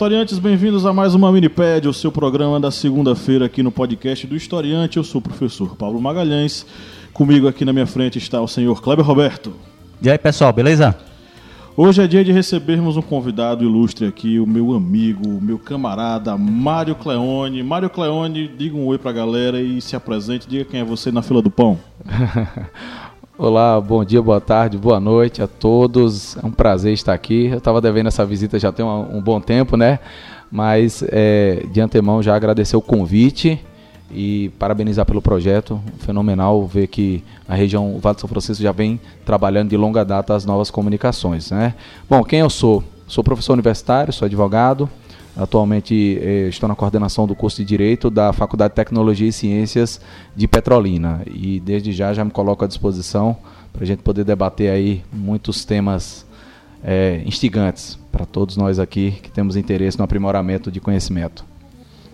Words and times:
Historiantes, 0.00 0.38
bem-vindos 0.38 0.86
a 0.86 0.94
mais 0.94 1.14
uma 1.14 1.30
Minipédia, 1.30 1.90
o 1.90 1.92
seu 1.92 2.10
programa 2.10 2.58
da 2.58 2.70
segunda-feira 2.70 3.44
aqui 3.44 3.62
no 3.62 3.70
podcast 3.70 4.26
do 4.26 4.34
Historiante. 4.34 4.96
Eu 4.96 5.04
sou 5.04 5.18
o 5.18 5.22
professor 5.22 5.76
Paulo 5.76 6.00
Magalhães. 6.00 6.64
Comigo 7.12 7.46
aqui 7.46 7.66
na 7.66 7.72
minha 7.74 7.86
frente 7.86 8.16
está 8.16 8.40
o 8.40 8.48
senhor 8.48 8.80
Kleber 8.80 9.04
Roberto. 9.04 9.52
E 10.00 10.08
aí, 10.08 10.16
pessoal, 10.16 10.54
beleza? 10.54 10.96
Hoje 11.76 12.02
é 12.02 12.06
dia 12.06 12.24
de 12.24 12.32
recebermos 12.32 12.96
um 12.96 13.02
convidado 13.02 13.62
ilustre 13.62 14.06
aqui, 14.06 14.40
o 14.40 14.46
meu 14.46 14.72
amigo, 14.72 15.28
o 15.28 15.38
meu 15.38 15.58
camarada 15.58 16.34
Mário 16.34 16.94
Cleone. 16.94 17.62
Mário 17.62 17.90
Cleone, 17.90 18.48
diga 18.48 18.78
um 18.78 18.86
oi 18.86 18.96
pra 18.96 19.12
galera 19.12 19.60
e 19.60 19.82
se 19.82 19.94
apresente, 19.94 20.48
diga 20.48 20.64
quem 20.64 20.80
é 20.80 20.84
você 20.84 21.12
na 21.12 21.20
fila 21.20 21.42
do 21.42 21.50
pão. 21.50 21.78
Olá, 23.38 23.80
bom 23.80 24.04
dia, 24.04 24.20
boa 24.20 24.40
tarde, 24.40 24.76
boa 24.76 25.00
noite 25.00 25.42
a 25.42 25.46
todos. 25.46 26.36
É 26.36 26.44
um 26.44 26.50
prazer 26.50 26.92
estar 26.92 27.14
aqui. 27.14 27.46
Eu 27.46 27.58
estava 27.58 27.80
devendo 27.80 28.08
essa 28.08 28.26
visita 28.26 28.58
já 28.58 28.70
tem 28.70 28.84
um, 28.84 29.16
um 29.16 29.22
bom 29.22 29.40
tempo, 29.40 29.76
né? 29.76 29.98
Mas 30.50 31.02
é, 31.08 31.64
de 31.72 31.80
antemão 31.80 32.22
já 32.22 32.34
agradecer 32.36 32.76
o 32.76 32.82
convite 32.82 33.58
e 34.10 34.50
parabenizar 34.58 35.06
pelo 35.06 35.22
projeto. 35.22 35.80
Fenomenal 36.00 36.66
ver 36.66 36.88
que 36.88 37.24
a 37.48 37.54
região 37.54 37.98
Vale 37.98 38.16
do 38.16 38.20
São 38.20 38.28
Francisco 38.28 38.62
já 38.62 38.72
vem 38.72 39.00
trabalhando 39.24 39.70
de 39.70 39.76
longa 39.76 40.04
data 40.04 40.34
as 40.34 40.44
novas 40.44 40.70
comunicações, 40.70 41.50
né? 41.50 41.74
Bom, 42.08 42.22
quem 42.22 42.40
eu 42.40 42.50
sou? 42.50 42.84
Sou 43.06 43.24
professor 43.24 43.54
universitário, 43.54 44.12
sou 44.12 44.26
advogado. 44.26 44.88
Atualmente 45.36 46.18
eh, 46.20 46.48
estou 46.48 46.68
na 46.68 46.74
coordenação 46.74 47.26
do 47.26 47.34
curso 47.34 47.58
de 47.58 47.64
Direito 47.64 48.10
da 48.10 48.32
Faculdade 48.32 48.72
de 48.72 48.76
Tecnologia 48.76 49.28
e 49.28 49.32
Ciências 49.32 50.00
de 50.34 50.48
Petrolina 50.48 51.22
e 51.26 51.60
desde 51.60 51.92
já 51.92 52.12
já 52.12 52.24
me 52.24 52.30
coloco 52.30 52.64
à 52.64 52.68
disposição 52.68 53.36
para 53.72 53.84
a 53.84 53.86
gente 53.86 54.02
poder 54.02 54.24
debater 54.24 54.70
aí 54.70 55.02
muitos 55.12 55.64
temas 55.64 56.26
eh, 56.82 57.22
instigantes 57.24 57.98
para 58.10 58.26
todos 58.26 58.56
nós 58.56 58.78
aqui 58.78 59.12
que 59.22 59.30
temos 59.30 59.56
interesse 59.56 59.96
no 59.98 60.04
aprimoramento 60.04 60.70
de 60.70 60.80
conhecimento. 60.80 61.44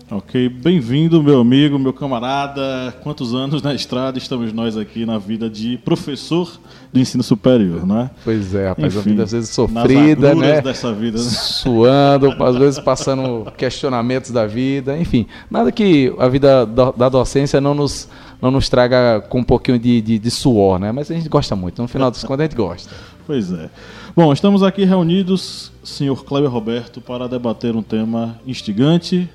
Ok, 0.09 0.47
bem-vindo, 0.47 1.21
meu 1.21 1.41
amigo, 1.41 1.77
meu 1.77 1.91
camarada. 1.91 2.95
Quantos 3.03 3.35
anos 3.35 3.61
na 3.61 3.73
estrada 3.73 4.17
estamos 4.17 4.53
nós 4.53 4.77
aqui 4.77 5.05
na 5.05 5.17
vida 5.17 5.49
de 5.49 5.77
professor 5.79 6.49
do 6.93 6.97
ensino 6.97 7.21
superior, 7.21 7.85
né? 7.85 8.09
Pois 8.23 8.55
é, 8.55 8.69
rapaz, 8.69 8.95
Enfim, 8.95 8.99
a 8.99 9.11
vida 9.11 9.23
às 9.23 9.33
vezes 9.33 9.49
sofrida, 9.49 10.33
né? 10.33 10.61
dessa 10.61 10.93
vida, 10.93 11.17
né? 11.17 11.25
Suando, 11.25 12.41
às 12.41 12.55
vezes 12.55 12.79
passando 12.79 13.51
questionamentos 13.57 14.31
da 14.31 14.47
vida, 14.47 14.97
enfim. 14.97 15.27
Nada 15.51 15.73
que 15.73 16.15
a 16.17 16.29
vida 16.29 16.65
da 16.65 17.09
docência 17.09 17.59
não 17.59 17.73
nos, 17.73 18.07
não 18.41 18.49
nos 18.49 18.69
traga 18.69 19.19
com 19.27 19.39
um 19.39 19.43
pouquinho 19.43 19.77
de, 19.77 19.99
de, 19.99 20.17
de 20.17 20.31
suor, 20.31 20.79
né? 20.79 20.89
Mas 20.89 21.11
a 21.11 21.15
gente 21.15 21.27
gosta 21.27 21.53
muito, 21.53 21.81
no 21.81 21.87
final 21.89 22.09
dos 22.09 22.23
contos 22.23 22.39
a 22.39 22.43
gente 22.43 22.55
gosta. 22.55 22.95
Pois 23.25 23.51
é. 23.51 23.69
Bom, 24.15 24.31
estamos 24.31 24.63
aqui 24.63 24.85
reunidos, 24.85 25.69
senhor 25.83 26.23
Kleber 26.23 26.49
Roberto, 26.49 27.01
para 27.01 27.27
debater 27.27 27.75
um 27.75 27.83
tema 27.83 28.39
instigante, 28.47 29.29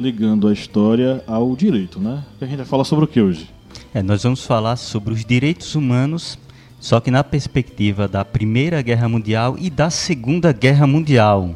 ligando 0.00 0.48
a 0.48 0.52
história 0.52 1.22
ao 1.26 1.54
direito, 1.54 2.00
né? 2.00 2.24
A 2.40 2.46
gente 2.46 2.56
vai 2.56 2.66
falar 2.66 2.84
sobre 2.84 3.04
o 3.04 3.08
que 3.08 3.20
hoje? 3.20 3.50
É, 3.92 4.02
nós 4.02 4.22
vamos 4.22 4.44
falar 4.44 4.76
sobre 4.76 5.12
os 5.12 5.24
direitos 5.24 5.74
humanos, 5.74 6.38
só 6.80 6.98
que 7.00 7.10
na 7.10 7.22
perspectiva 7.22 8.08
da 8.08 8.24
Primeira 8.24 8.80
Guerra 8.80 9.08
Mundial 9.08 9.56
e 9.60 9.68
da 9.68 9.90
Segunda 9.90 10.52
Guerra 10.52 10.86
Mundial. 10.86 11.54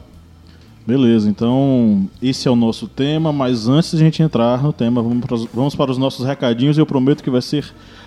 Beleza, 0.87 1.31
então 1.31 2.07
esse 2.21 2.47
é 2.47 2.51
o 2.51 2.57
nosso 2.57 2.87
tema, 2.87 3.33
mas 3.33 3.67
antes 3.67 3.93
de 3.93 3.97
a 3.97 4.01
gente 4.01 4.23
entrar 4.23 4.63
no 4.63 4.75
tema, 4.75 5.03
vamos 5.03 5.25
para 5.25 5.35
os, 5.35 5.47
vamos 5.47 5.75
para 5.75 5.91
os 5.91 5.97
nossos 5.97 6.27
recadinhos 6.27 6.77
e 6.77 6.81
eu 6.81 6.85
prometo 6.85 7.25
que 7.25 7.31
vai 7.31 7.41
ser 7.41 7.65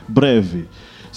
breve. 0.07 0.67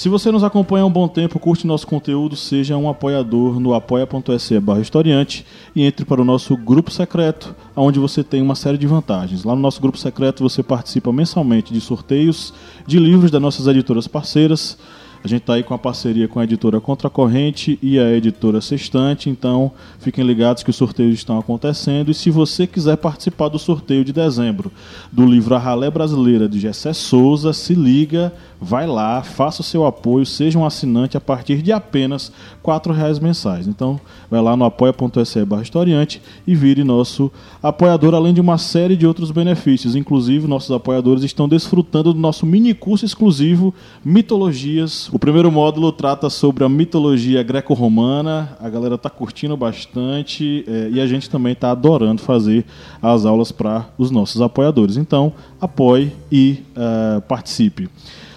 Se 0.00 0.08
você 0.08 0.32
nos 0.32 0.42
acompanha 0.42 0.82
há 0.82 0.86
um 0.86 0.90
bom 0.90 1.06
tempo, 1.06 1.38
curte 1.38 1.66
nosso 1.66 1.86
conteúdo, 1.86 2.34
seja 2.34 2.74
um 2.74 2.88
apoiador 2.88 3.60
no 3.60 3.74
apoia.se 3.74 4.58
barra 4.58 4.80
historiante 4.80 5.44
e 5.76 5.82
entre 5.82 6.06
para 6.06 6.22
o 6.22 6.24
nosso 6.24 6.56
grupo 6.56 6.90
secreto, 6.90 7.54
onde 7.76 7.98
você 7.98 8.24
tem 8.24 8.40
uma 8.40 8.54
série 8.54 8.78
de 8.78 8.86
vantagens. 8.86 9.44
Lá 9.44 9.54
no 9.54 9.60
nosso 9.60 9.78
grupo 9.78 9.98
secreto 9.98 10.42
você 10.42 10.62
participa 10.62 11.12
mensalmente 11.12 11.70
de 11.70 11.82
sorteios 11.82 12.54
de 12.86 12.98
livros 12.98 13.30
das 13.30 13.42
nossas 13.42 13.66
editoras 13.66 14.08
parceiras, 14.08 14.78
a 15.22 15.28
gente 15.28 15.42
está 15.42 15.54
aí 15.54 15.62
com 15.62 15.74
a 15.74 15.78
parceria 15.78 16.26
com 16.26 16.40
a 16.40 16.44
editora 16.44 16.80
Contracorrente 16.80 17.78
e 17.82 17.98
a 17.98 18.10
editora 18.12 18.58
Sextante, 18.62 19.28
então 19.28 19.70
fiquem 19.98 20.24
ligados 20.24 20.62
que 20.62 20.70
os 20.70 20.76
sorteios 20.76 21.14
estão 21.14 21.38
acontecendo. 21.38 22.10
E 22.10 22.14
se 22.14 22.30
você 22.30 22.66
quiser 22.66 22.96
participar 22.96 23.48
do 23.48 23.58
sorteio 23.58 24.02
de 24.02 24.14
dezembro 24.14 24.72
do 25.12 25.26
livro 25.26 25.54
A 25.54 25.58
Ralé 25.58 25.90
Brasileira 25.90 26.48
de 26.48 26.58
Gessé 26.58 26.94
Souza, 26.94 27.52
se 27.52 27.74
liga, 27.74 28.32
vai 28.60 28.86
lá, 28.86 29.22
faça 29.22 29.62
o 29.62 29.64
seu 29.64 29.86
apoio, 29.86 30.26
seja 30.26 30.58
um 30.58 30.66
assinante 30.66 31.16
a 31.16 31.20
partir 31.20 31.62
de 31.62 31.72
apenas 31.72 32.30
R$ 32.62 32.92
reais 32.92 33.18
mensais. 33.18 33.66
Então 33.66 33.98
vai 34.30 34.40
lá 34.42 34.56
no 34.56 34.64
apoia.se 34.64 35.40
historiante 35.62 36.20
e 36.46 36.54
vire 36.54 36.84
nosso 36.84 37.32
apoiador, 37.62 38.14
além 38.14 38.34
de 38.34 38.40
uma 38.40 38.58
série 38.58 38.96
de 38.96 39.06
outros 39.06 39.30
benefícios. 39.30 39.96
Inclusive, 39.96 40.46
nossos 40.46 40.70
apoiadores 40.70 41.24
estão 41.24 41.48
desfrutando 41.48 42.12
do 42.12 42.20
nosso 42.20 42.44
mini 42.44 42.74
curso 42.74 43.04
exclusivo 43.04 43.74
Mitologias. 44.04 45.08
O 45.12 45.18
primeiro 45.18 45.50
módulo 45.50 45.90
trata 45.92 46.28
sobre 46.28 46.64
a 46.64 46.68
mitologia 46.68 47.42
greco-romana. 47.42 48.56
A 48.60 48.68
galera 48.68 48.98
tá 48.98 49.08
curtindo 49.08 49.56
bastante 49.56 50.64
eh, 50.66 50.90
e 50.92 51.00
a 51.00 51.06
gente 51.06 51.30
também 51.30 51.54
tá 51.54 51.70
adorando 51.70 52.20
fazer 52.20 52.64
as 53.00 53.24
aulas 53.24 53.50
para 53.52 53.86
os 53.96 54.10
nossos 54.10 54.42
apoiadores. 54.42 54.96
Então, 54.96 55.32
apoie 55.60 56.12
e 56.30 56.62
eh, 56.76 57.20
participe. 57.28 57.88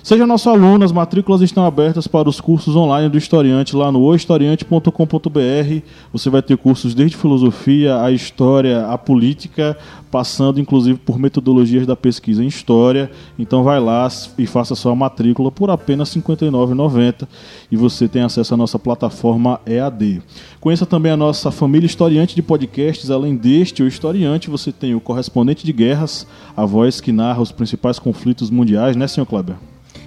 Seja 0.04 0.28
nosso 0.28 0.50
aluno, 0.50 0.84
as 0.84 0.92
matrículas 0.92 1.42
estão 1.42 1.66
abertas 1.66 2.08
para 2.08 2.28
os 2.28 2.42
cursos 2.42 2.76
online 2.76 3.08
do 3.08 3.18
Historiante 3.18 3.74
lá 3.74 3.90
no 3.90 4.02
ohistoriante.com.br. 4.02 5.82
Você 6.12 6.30
vai 6.30 6.42
ter 6.42 6.58
cursos 6.58 6.94
desde 6.94 7.16
filosofia, 7.16 8.02
a 8.02 8.12
história, 8.12 8.86
a 8.88 8.98
política, 8.98 9.78
passando 10.12 10.60
inclusive 10.60 11.00
por 11.00 11.18
metodologias 11.18 11.88
da 11.88 11.96
pesquisa 11.96 12.44
em 12.44 12.48
história. 12.48 13.10
Então 13.40 13.64
vai 13.64 13.80
lá 13.80 14.06
e 14.38 14.46
faça 14.46 14.76
sua 14.76 14.94
matrícula 14.94 15.50
por 15.50 15.70
apenas 15.70 16.14
R$ 16.14 16.22
59,90 16.22 17.26
e 17.72 17.78
você 17.78 18.06
tem 18.06 18.24
acesso 18.24 18.56
à 18.56 18.58
nossa 18.58 18.78
plataforma 18.78 19.62
EAD. 19.66 20.22
Conheça 20.60 20.86
também 20.86 21.14
a 21.14 21.18
nossa 21.18 21.50
família 21.50 21.88
historiante 21.88 22.36
de 22.36 22.42
podcasts. 22.42 23.10
Além 23.10 23.38
deste, 23.38 23.82
o 23.82 23.88
historiante, 23.88 24.50
você 24.50 24.70
tem 24.70 24.94
o 24.94 25.00
correspondente 25.00 25.66
de 25.66 25.72
guerras, 25.72 26.28
a 26.58 26.66
voz 26.66 27.00
que 27.00 27.14
narra 27.14 27.42
os 27.42 27.54
principais 27.54 28.00
conflitos 28.00 28.50
mundiais, 28.50 28.98
né, 28.98 29.08
senhor 29.08 29.26
Kleber? 29.26 29.56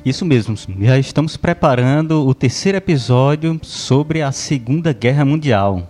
Isso 0.06 0.25
mesmo, 0.25 0.55
já 0.81 0.97
estamos 0.99 1.37
preparando 1.37 2.25
o 2.28 2.33
terceiro 2.33 2.78
episódio 2.78 3.59
sobre 3.62 4.22
a 4.22 4.31
Segunda 4.31 4.93
Guerra 4.93 5.25
Mundial. 5.25 5.83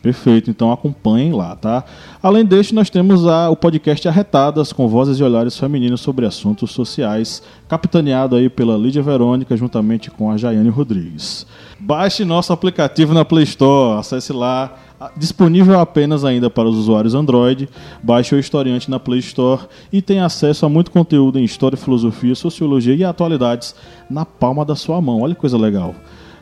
Perfeito, 0.00 0.48
então 0.48 0.72
acompanhem 0.72 1.32
lá, 1.32 1.54
tá? 1.54 1.84
Além 2.22 2.46
deste, 2.46 2.74
nós 2.74 2.88
temos 2.88 3.26
a- 3.26 3.50
o 3.50 3.56
podcast 3.56 4.08
Arretadas, 4.08 4.72
com 4.72 4.88
vozes 4.88 5.18
e 5.18 5.22
olhares 5.22 5.58
femininos 5.58 6.00
sobre 6.00 6.24
assuntos 6.24 6.70
sociais, 6.70 7.42
capitaneado 7.68 8.36
aí 8.36 8.48
pela 8.48 8.74
Lídia 8.78 9.02
Verônica, 9.02 9.54
juntamente 9.54 10.10
com 10.10 10.30
a 10.30 10.36
Jaiane 10.38 10.70
Rodrigues. 10.70 11.46
Baixe 11.78 12.24
nosso 12.24 12.52
aplicativo 12.54 13.12
na 13.12 13.24
Play 13.24 13.44
Store, 13.44 13.98
acesse 14.00 14.32
lá, 14.32 14.72
disponível 15.16 15.78
apenas 15.78 16.24
ainda 16.24 16.50
para 16.50 16.68
os 16.68 16.76
usuários 16.76 17.14
Android, 17.14 17.68
baixe 18.02 18.34
o 18.34 18.38
Historiante 18.38 18.90
na 18.90 18.98
Play 18.98 19.20
Store 19.20 19.62
e 19.92 20.02
tenha 20.02 20.24
acesso 20.24 20.66
a 20.66 20.68
muito 20.68 20.90
conteúdo 20.90 21.38
em 21.38 21.44
história, 21.44 21.76
filosofia, 21.76 22.34
sociologia 22.34 22.94
e 22.94 23.04
atualidades 23.04 23.74
na 24.10 24.24
palma 24.24 24.64
da 24.64 24.74
sua 24.74 25.00
mão. 25.00 25.20
Olha 25.20 25.34
que 25.34 25.40
coisa 25.40 25.56
legal. 25.56 25.94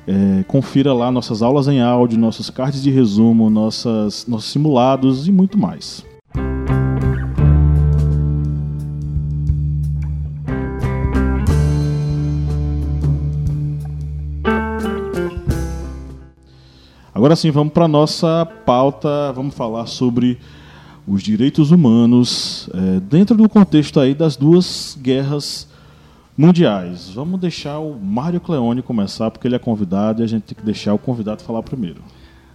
É, 0.08 0.44
confira 0.44 0.92
lá 0.92 1.10
nossas 1.10 1.42
aulas 1.42 1.66
em 1.66 1.80
áudio, 1.80 2.18
nossos 2.18 2.48
cards 2.48 2.82
de 2.82 2.90
resumo, 2.90 3.50
nossas, 3.50 4.26
nossos 4.26 4.50
simulados 4.50 5.26
e 5.26 5.32
muito 5.32 5.58
mais. 5.58 6.04
Agora 17.26 17.34
sim, 17.34 17.50
vamos 17.50 17.72
para 17.72 17.88
nossa 17.88 18.46
pauta. 18.64 19.32
Vamos 19.32 19.52
falar 19.52 19.86
sobre 19.86 20.38
os 21.04 21.20
direitos 21.24 21.72
humanos 21.72 22.70
é, 22.72 23.00
dentro 23.00 23.36
do 23.36 23.48
contexto 23.48 23.98
aí 23.98 24.14
das 24.14 24.36
duas 24.36 24.96
guerras 25.02 25.66
mundiais. 26.38 27.10
Vamos 27.10 27.40
deixar 27.40 27.80
o 27.80 27.98
Mário 27.98 28.40
Cleone 28.40 28.80
começar, 28.80 29.28
porque 29.32 29.48
ele 29.48 29.56
é 29.56 29.58
convidado 29.58 30.22
e 30.22 30.24
a 30.24 30.28
gente 30.28 30.44
tem 30.44 30.56
que 30.56 30.62
deixar 30.62 30.94
o 30.94 30.98
convidado 30.98 31.42
falar 31.42 31.64
primeiro. 31.64 32.00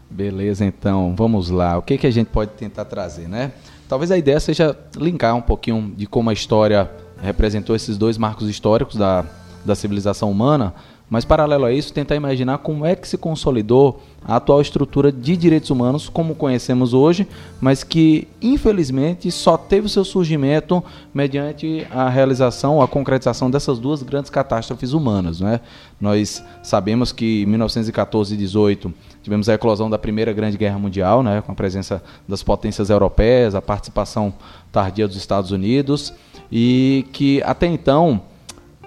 Beleza, 0.10 0.64
então, 0.64 1.16
vamos 1.18 1.50
lá. 1.50 1.78
O 1.78 1.82
que, 1.82 1.98
que 1.98 2.08
a 2.08 2.12
gente 2.12 2.28
pode 2.28 2.52
tentar 2.52 2.86
trazer, 2.86 3.28
né? 3.28 3.52
Talvez 3.90 4.10
a 4.10 4.18
ideia 4.18 4.40
seja 4.40 4.74
linkar 4.96 5.36
um 5.36 5.42
pouquinho 5.42 5.94
de 5.98 6.08
como 6.08 6.30
a 6.30 6.34
história 6.34 6.90
representou 7.22 7.76
esses 7.76 7.98
dois 7.98 8.18
marcos 8.18 8.48
históricos 8.48 8.96
da, 8.96 9.26
da 9.66 9.76
civilização 9.76 10.32
humana, 10.32 10.74
mas 11.10 11.26
paralelo 11.26 11.66
a 11.66 11.74
isso, 11.74 11.92
tentar 11.92 12.16
imaginar 12.16 12.60
como 12.60 12.86
é 12.86 12.96
que 12.96 13.06
se 13.06 13.18
consolidou 13.18 14.02
a 14.24 14.36
atual 14.36 14.62
estrutura 14.62 15.12
de 15.12 15.36
direitos 15.36 15.70
humanos 15.70 16.08
como 16.08 16.36
conhecemos 16.36 16.94
hoje, 16.94 17.28
mas 17.60 17.84
que 17.84 18.28
infelizmente 18.42 19.32
só 19.32 19.58
teve 19.58 19.88
o 19.88 19.90
seu 19.90 20.06
surgimento 20.06 20.84
mediante 21.14 21.88
a 21.90 22.08
realização, 22.08 22.82
a 22.82 22.88
concretização 22.88 23.50
dessas 23.50 23.80
duas 23.80 24.04
grandes 24.04 24.30
catástrofes 24.30 24.94
humanas. 24.94 25.42
Né? 25.42 25.60
Nós 26.00 26.44
sabemos 26.62 27.12
que 27.12 27.44
em 27.44 27.46
1914 27.48 28.34
e 28.34 28.38
18 28.38 28.94
tivemos 29.24 29.50
a 29.50 29.54
eclosão 29.54 29.90
da 29.90 29.98
Primeira 29.98 30.34
Grande 30.34 30.58
Guerra 30.58 30.80
Mundial, 30.80 31.22
né, 31.22 31.42
com 31.46 31.52
a 31.52 31.56
presença 31.56 32.04
das 32.28 32.42
potências 32.42 32.90
europeias, 32.90 33.54
a 33.54 33.62
participação 33.62 34.34
tardia 34.72 35.08
dos 35.08 35.18
Estados 35.18 35.52
Unidos, 35.52 36.12
e 36.52 37.06
que 37.12 37.42
até 37.44 37.68
então 37.68 38.22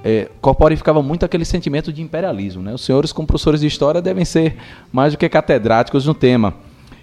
é, 0.04 0.28
corporificava 0.42 1.02
muito 1.02 1.24
aquele 1.24 1.46
sentimento 1.46 1.90
de 1.90 2.02
imperialismo. 2.02 2.62
Né? 2.62 2.74
Os 2.74 2.84
senhores, 2.84 3.10
como 3.10 3.26
professores 3.26 3.62
de 3.62 3.66
história, 3.66 4.02
devem 4.02 4.24
ser 4.24 4.56
mais 4.92 5.14
do 5.14 5.18
que 5.18 5.26
catedráticos 5.28 6.04
no 6.04 6.12
tema. 6.12 6.52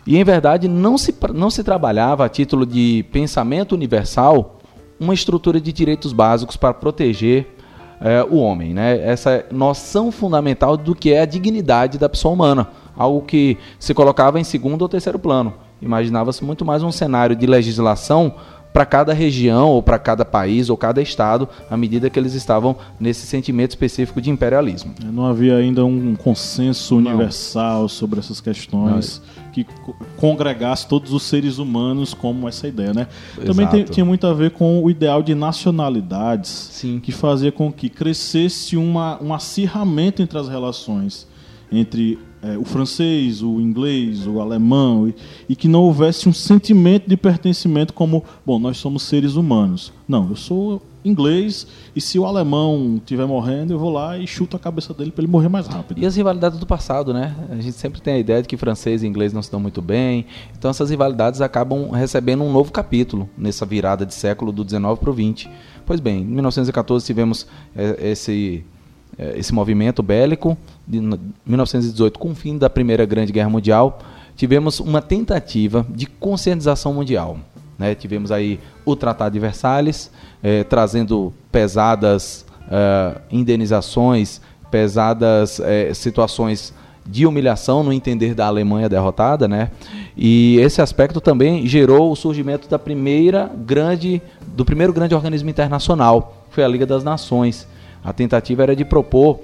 E, 0.06 0.18
em 0.18 0.24
verdade, 0.24 0.68
não 0.68 0.98
se, 0.98 1.16
não 1.34 1.50
se 1.50 1.64
trabalhava 1.64 2.26
a 2.26 2.30
título 2.30 2.66
de 2.66 3.04
pensamento 3.12 3.74
universal 3.74 4.60
uma 5.00 5.16
estrutura 5.16 5.60
de 5.60 5.74
direitos 5.74 6.14
básicos 6.14 6.56
para 6.56 6.76
proteger 6.76 7.48
é, 8.00 8.24
o 8.24 8.36
homem. 8.36 8.72
Né? 8.72 9.00
Essa 9.04 9.46
noção 9.52 10.12
fundamental 10.12 10.78
do 10.78 10.94
que 10.94 11.12
é 11.12 11.22
a 11.22 11.26
dignidade 11.26 11.98
da 11.98 12.08
pessoa 12.08 12.34
humana. 12.36 12.68
Algo 12.96 13.22
que 13.22 13.58
se 13.80 13.96
colocava 13.96 14.40
em 14.40 14.44
segundo 14.44 14.84
ou 14.84 14.90
terceiro 14.90 15.18
plano. 15.18 15.56
Imaginava-se 15.82 16.44
muito 16.44 16.64
mais 16.64 16.84
um 16.84 16.92
cenário 16.92 17.36
de 17.36 17.48
legislação 17.48 18.36
para 18.74 18.86
cada 18.86 19.14
região, 19.14 19.70
ou 19.70 19.84
para 19.84 20.00
cada 20.00 20.24
país, 20.24 20.70
ou 20.70 20.78
cada 20.78 21.02
estado, 21.02 21.48
à 21.70 21.76
medida 21.76 22.10
que 22.10 22.18
eles 22.18 22.34
estavam 22.34 22.76
nesse 23.00 23.28
sentimento 23.28 23.72
específico 23.72 24.22
de 24.22 24.30
imperialismo. 24.30 24.94
É, 25.04 25.12
não 25.12 25.26
havia 25.26 25.58
ainda 25.58 25.84
um 25.86 26.16
consenso 26.16 26.98
universal 26.98 27.82
Não. 27.82 27.88
sobre 27.90 28.20
essas 28.20 28.40
questões 28.40 29.22
Não. 29.36 29.52
que 29.52 29.66
congregasse 30.18 30.88
todos 30.88 31.12
os 31.12 31.24
seres 31.24 31.58
humanos 31.58 32.14
como 32.14 32.48
essa 32.48 32.68
ideia, 32.68 32.94
né? 32.94 33.08
Exato. 33.34 33.48
Também 33.48 33.68
tem, 33.68 33.84
tinha 33.84 34.06
muito 34.06 34.26
a 34.26 34.34
ver 34.34 34.52
com 34.52 34.82
o 34.82 34.90
ideal 34.90 35.22
de 35.22 35.36
nacionalidades, 35.36 36.50
Sim. 36.50 37.00
que 37.00 37.12
fazia 37.12 37.52
com 37.52 37.72
que 37.72 37.90
crescesse 37.90 38.78
uma, 38.78 39.22
um 39.22 39.34
acirramento 39.34 40.22
entre 40.22 40.38
as 40.38 40.48
relações 40.48 41.30
entre 41.72 42.20
é, 42.42 42.58
o 42.58 42.66
francês, 42.66 43.42
o 43.42 43.62
inglês, 43.62 44.26
o 44.26 44.40
alemão, 44.40 45.08
e, 45.08 45.16
e, 45.50 45.56
que 45.56 45.68
não 45.68 45.84
houvesse 45.84 46.28
um 46.28 46.34
sentimento 46.34 47.08
de 47.08 47.16
pertencimento 47.16 47.94
como, 47.94 48.24
bom, 48.46 48.58
nós 48.60 48.78
somos 48.78 49.04
seres 49.04 49.36
humanos. 49.36 49.94
Não, 50.08 50.30
eu 50.30 50.36
sou 50.36 50.82
inglês 51.04 51.68
e 51.96 52.02
se 52.02 52.20
o 52.20 52.26
alemão 52.26 52.98
estiver 52.98 53.26
morrendo, 53.26 53.74
eu 53.74 53.80
vou 53.80 53.90
lá 53.90 54.18
e 54.18 54.28
chuto 54.28 54.56
a 54.56 54.60
cabeça 54.60 54.94
dele 54.94 55.12
para 55.12 55.24
ele 55.24 55.32
morrer 55.32 55.50
mais 55.50 55.68
rápido. 55.68 56.00
E 56.00 56.06
as 56.06 56.16
rivalidades 56.16 56.60
do 56.60 56.66
passado, 56.66 57.14
né? 57.14 57.36
A 57.50 57.56
gente 57.56 57.74
sempre 57.74 58.02
tem 58.02 58.16
a 58.16 58.20
ideia 58.20 58.42
de 58.42 58.48
que 58.48 58.58
francês 58.58 59.04
e 59.04 59.08
inglês 59.08 59.34
não 59.34 59.42
se 59.42 59.52
dão 59.52 59.60
muito 59.60 59.82
bem. 59.82 60.26
Então 60.58 60.70
essas 60.70 60.90
rivalidades 60.90 61.42
acabam 61.42 61.90
recebendo 61.92 62.44
um 62.44 62.52
novo 62.52 62.72
capítulo 62.72 63.30
nessa 63.38 63.66
virada 63.66 64.06
de 64.06 64.14
século 64.14 64.52
do 64.52 64.64
19 64.64 65.00
para 65.00 65.10
o 65.10 65.14
20. 65.14 65.50
Pois 65.86 66.00
bem, 66.00 66.22
em 66.22 66.26
1914 66.26 67.06
tivemos 67.06 67.48
é, 67.76 68.12
esse 68.12 68.64
esse 69.36 69.54
movimento 69.54 70.02
bélico 70.02 70.58
de 70.88 71.00
1918 71.46 72.18
com 72.18 72.32
o 72.32 72.36
fim 72.36 72.58
da 72.58 72.70
Primeira 72.70 73.06
Grande 73.06 73.32
Guerra 73.32 73.50
Mundial, 73.50 74.00
tivemos 74.36 74.80
uma 74.80 75.02
tentativa 75.02 75.86
de 75.90 76.06
conscientização 76.06 76.94
mundial. 76.94 77.38
Né? 77.78 77.94
Tivemos 77.96 78.32
aí 78.32 78.60
o 78.86 78.96
Tratado 78.96 79.34
de 79.34 79.40
Versalhes, 79.40 80.12
eh, 80.42 80.64
trazendo 80.64 81.34
pesadas 81.52 82.46
eh, 82.70 83.22
indenizações, 83.32 84.42
pesadas 84.72 85.60
situações 85.94 86.74
de 87.06 87.26
humilhação 87.26 87.84
no 87.84 87.92
entender 87.92 88.34
da 88.34 88.48
Alemanha 88.48 88.88
derrotada, 88.88 89.48
né? 89.48 89.72
E 90.16 90.58
esse 90.60 90.82
aspecto 90.82 91.20
também 91.20 91.66
gerou 91.68 92.12
o 92.12 92.16
surgimento 92.16 92.70
da 92.70 92.78
primeira 92.78 93.52
grande, 93.66 94.22
do 94.48 94.64
primeiro 94.64 94.94
grande 94.94 95.16
organismo 95.16 95.50
internacional, 95.50 96.46
que 96.50 96.56
foi 96.56 96.64
a 96.64 96.68
Liga 96.68 96.86
das 96.86 97.04
Nações, 97.04 97.68
a 98.04 98.12
tentativa 98.14 98.64
era 98.64 98.76
de 98.76 98.86
propor 98.86 99.40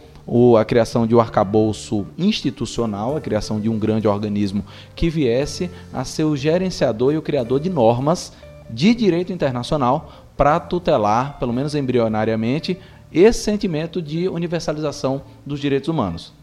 a 0.59 0.65
criação 0.65 1.07
de 1.07 1.15
um 1.15 1.19
arcabouço 1.19 2.05
institucional, 2.17 3.15
a 3.15 3.21
criação 3.21 3.59
de 3.59 3.69
um 3.69 3.79
grande 3.79 4.07
organismo 4.07 4.65
que 4.95 5.09
viesse 5.09 5.69
a 5.93 6.03
ser 6.03 6.25
o 6.25 6.35
gerenciador 6.35 7.13
e 7.13 7.17
o 7.17 7.21
criador 7.21 7.59
de 7.59 7.69
normas 7.69 8.33
de 8.69 8.93
direito 8.93 9.31
internacional 9.31 10.11
para 10.35 10.59
tutelar, 10.59 11.39
pelo 11.39 11.53
menos 11.53 11.75
embrionariamente, 11.75 12.77
esse 13.11 13.39
sentimento 13.39 14.01
de 14.01 14.27
universalização 14.27 15.21
dos 15.45 15.61
direitos 15.61 15.87
humanos. 15.87 16.33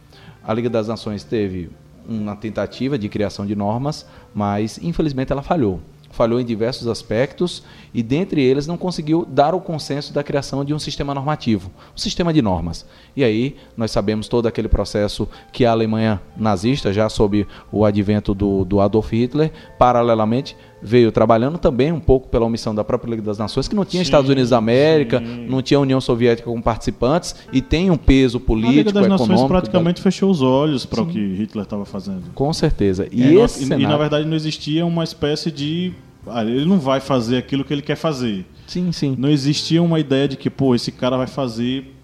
A 0.43 0.55
Liga 0.55 0.71
das 0.71 0.89
Nações 0.89 1.23
teve 1.23 1.71
uma 2.09 2.35
tentativa 2.35 2.99
de 2.99 3.09
criação 3.09 3.45
de 3.45 3.55
normas, 3.55 4.07
mas 4.35 4.79
infelizmente 4.83 5.31
ela 5.31 5.43
falhou 5.43 5.81
falhou 6.15 6.41
em 6.41 6.45
diversos 6.45 6.87
aspectos 6.87 7.63
e, 7.93 8.03
dentre 8.03 8.41
eles, 8.41 8.67
não 8.67 8.77
conseguiu 8.77 9.27
dar 9.29 9.55
o 9.55 9.61
consenso 9.61 10.13
da 10.13 10.23
criação 10.23 10.65
de 10.65 10.73
um 10.73 10.79
sistema 10.79 11.13
normativo, 11.13 11.71
um 11.95 11.99
sistema 11.99 12.33
de 12.33 12.41
normas. 12.41 12.87
E 13.17 13.25
aí 13.25 13.57
nós 13.77 13.91
sabemos 13.91 14.29
todo 14.29 14.47
aquele 14.47 14.69
processo 14.69 15.29
que 15.53 15.65
a 15.65 15.73
Alemanha 15.73 16.21
nazista, 16.37 16.93
já 16.93 17.09
sob 17.09 17.47
o 17.73 17.85
advento 17.85 18.33
do, 18.33 18.65
do 18.65 18.81
Adolf 18.81 19.13
Hitler, 19.13 19.53
paralelamente 19.77 20.57
veio 20.85 21.11
trabalhando 21.11 21.57
também 21.57 21.91
um 21.91 21.99
pouco 21.99 22.29
pela 22.29 22.45
omissão 22.45 22.75
da 22.75 22.85
própria 22.85 23.11
Liga 23.11 23.23
das 23.23 23.39
Nações, 23.39 23.67
que 23.67 23.75
não 23.75 23.87
tinha 23.87 24.03
sim, 24.03 24.05
Estados 24.05 24.29
Unidos 24.29 24.51
da 24.51 24.59
América, 24.59 25.19
sim. 25.19 25.47
não 25.49 25.63
tinha 25.63 25.81
União 25.81 25.99
Soviética 25.99 26.49
como 26.49 26.63
participantes 26.63 27.35
e 27.51 27.63
tem 27.63 27.91
um 27.91 27.97
peso 27.97 28.39
político, 28.39 28.73
a 28.73 28.77
Liga 28.77 28.93
das 28.93 29.07
econômico. 29.07 29.33
Nações 29.33 29.49
praticamente 29.49 29.97
da... 29.97 30.03
fechou 30.03 30.31
os 30.31 30.43
olhos 30.43 30.85
para 30.85 31.01
o 31.03 31.07
que 31.07 31.19
Hitler 31.19 31.65
estava 31.65 31.87
fazendo. 31.87 32.25
Com 32.35 32.53
certeza. 32.53 33.09
E, 33.11 33.23
é, 33.23 33.45
esse 33.45 33.63
e, 33.63 33.67
cenário... 33.67 33.85
e 33.85 33.87
na 33.87 33.97
verdade 33.97 34.27
não 34.27 34.37
existia 34.37 34.85
uma 34.85 35.03
espécie 35.03 35.51
de 35.51 35.95
ah, 36.27 36.45
ele 36.45 36.65
não 36.65 36.79
vai 36.79 37.01
fazer 37.01 37.39
aquilo 37.39 37.65
que 37.65 37.73
ele 37.73 37.83
quer 37.83 37.97
fazer. 37.97 38.45
Sim, 38.67 38.93
sim. 38.93 39.15
Não 39.19 39.31
existia 39.31 39.83
uma 39.83 39.99
ideia 39.99 40.29
de 40.29 40.37
que, 40.37 40.49
pô, 40.49 40.75
esse 40.75 40.91
cara 40.91 41.17
vai 41.17 41.27
fazer. 41.27 41.95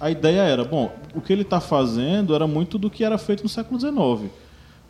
A 0.00 0.10
ideia 0.10 0.40
era, 0.42 0.64
bom, 0.64 0.92
o 1.14 1.20
que 1.20 1.32
ele 1.32 1.42
está 1.42 1.60
fazendo 1.60 2.34
era 2.34 2.46
muito 2.46 2.78
do 2.78 2.88
que 2.88 3.04
era 3.04 3.18
feito 3.18 3.42
no 3.42 3.48
século 3.48 3.78
XIX. 3.78 4.30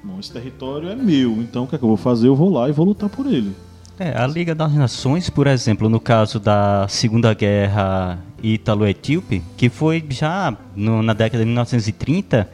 Bom, 0.05 0.19
esse 0.19 0.33
território 0.33 0.89
é 0.89 0.97
meu, 0.97 1.33
então 1.41 1.65
o 1.65 1.67
que 1.67 1.77
é 1.77 1.79
que 1.79 1.85
eu 1.85 1.89
vou 1.89 1.97
fazer? 1.97 2.27
Eu 2.27 2.35
vou 2.35 2.51
lá 2.51 2.69
e 2.69 2.73
vou 2.73 2.85
lutar 2.87 3.09
por 3.09 3.27
ele. 3.27 3.55
É, 3.99 4.17
a 4.19 4.27
Liga 4.27 4.55
das 4.55 4.73
Nações, 4.73 5.31
por 5.31 5.47
exemplo, 5.47 5.89
no 5.89 6.01
caso 6.01 6.41
da 6.41 6.87
Segunda 6.89 7.33
Guerra 7.35 8.19
Ítalo-Etíope, 8.43 9.43
que 9.57 9.69
foi 9.69 10.05
já 10.09 10.57
no, 10.75 11.03
na 11.03 11.13
década 11.13 11.39
de 11.45 11.47
1930 11.47 12.49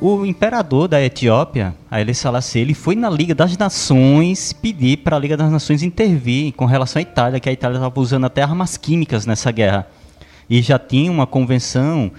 o 0.00 0.26
imperador 0.26 0.88
da 0.88 1.00
Etiópia, 1.02 1.74
Haile 1.90 2.14
Selassie, 2.14 2.60
ele 2.60 2.74
foi 2.74 2.94
na 2.96 3.08
Liga 3.08 3.34
das 3.34 3.56
Nações 3.56 4.52
pedir 4.52 4.98
para 4.98 5.16
a 5.16 5.18
Liga 5.18 5.36
das 5.36 5.50
Nações 5.50 5.82
intervir 5.82 6.52
com 6.52 6.66
relação 6.66 7.00
à 7.00 7.02
Itália, 7.02 7.40
que 7.40 7.48
a 7.48 7.52
Itália 7.52 7.76
estava 7.76 8.00
usando 8.00 8.24
até 8.24 8.42
armas 8.42 8.76
químicas 8.76 9.24
nessa 9.24 9.50
guerra. 9.50 9.86
E 10.50 10.60
já 10.60 10.78
tinha 10.78 11.10
uma 11.10 11.26
convenção, 11.26 12.10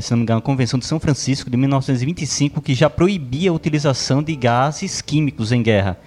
se 0.00 0.10
não 0.10 0.18
me 0.18 0.22
engano, 0.24 0.38
a 0.38 0.42
Convenção 0.42 0.78
de 0.78 0.86
São 0.86 1.00
Francisco 1.00 1.48
de 1.48 1.56
1925, 1.56 2.60
que 2.60 2.74
já 2.74 2.90
proibia 2.90 3.50
a 3.50 3.54
utilização 3.54 4.22
de 4.22 4.36
gases 4.36 5.00
químicos 5.00 5.52
em 5.52 5.62
guerra. 5.62 5.98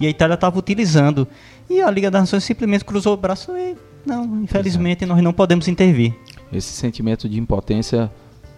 E 0.00 0.06
a 0.06 0.10
Itália 0.10 0.34
estava 0.34 0.58
utilizando. 0.58 1.26
E 1.70 1.80
a 1.80 1.90
Liga 1.90 2.10
das 2.10 2.22
Nações 2.22 2.44
simplesmente 2.44 2.84
cruzou 2.84 3.14
o 3.14 3.16
braço 3.16 3.52
e, 3.56 3.76
não, 4.04 4.42
infelizmente, 4.42 5.04
Exato. 5.04 5.14
nós 5.14 5.22
não 5.22 5.32
podemos 5.32 5.68
intervir. 5.68 6.14
Esse 6.52 6.72
sentimento 6.72 7.28
de 7.28 7.38
impotência 7.38 8.10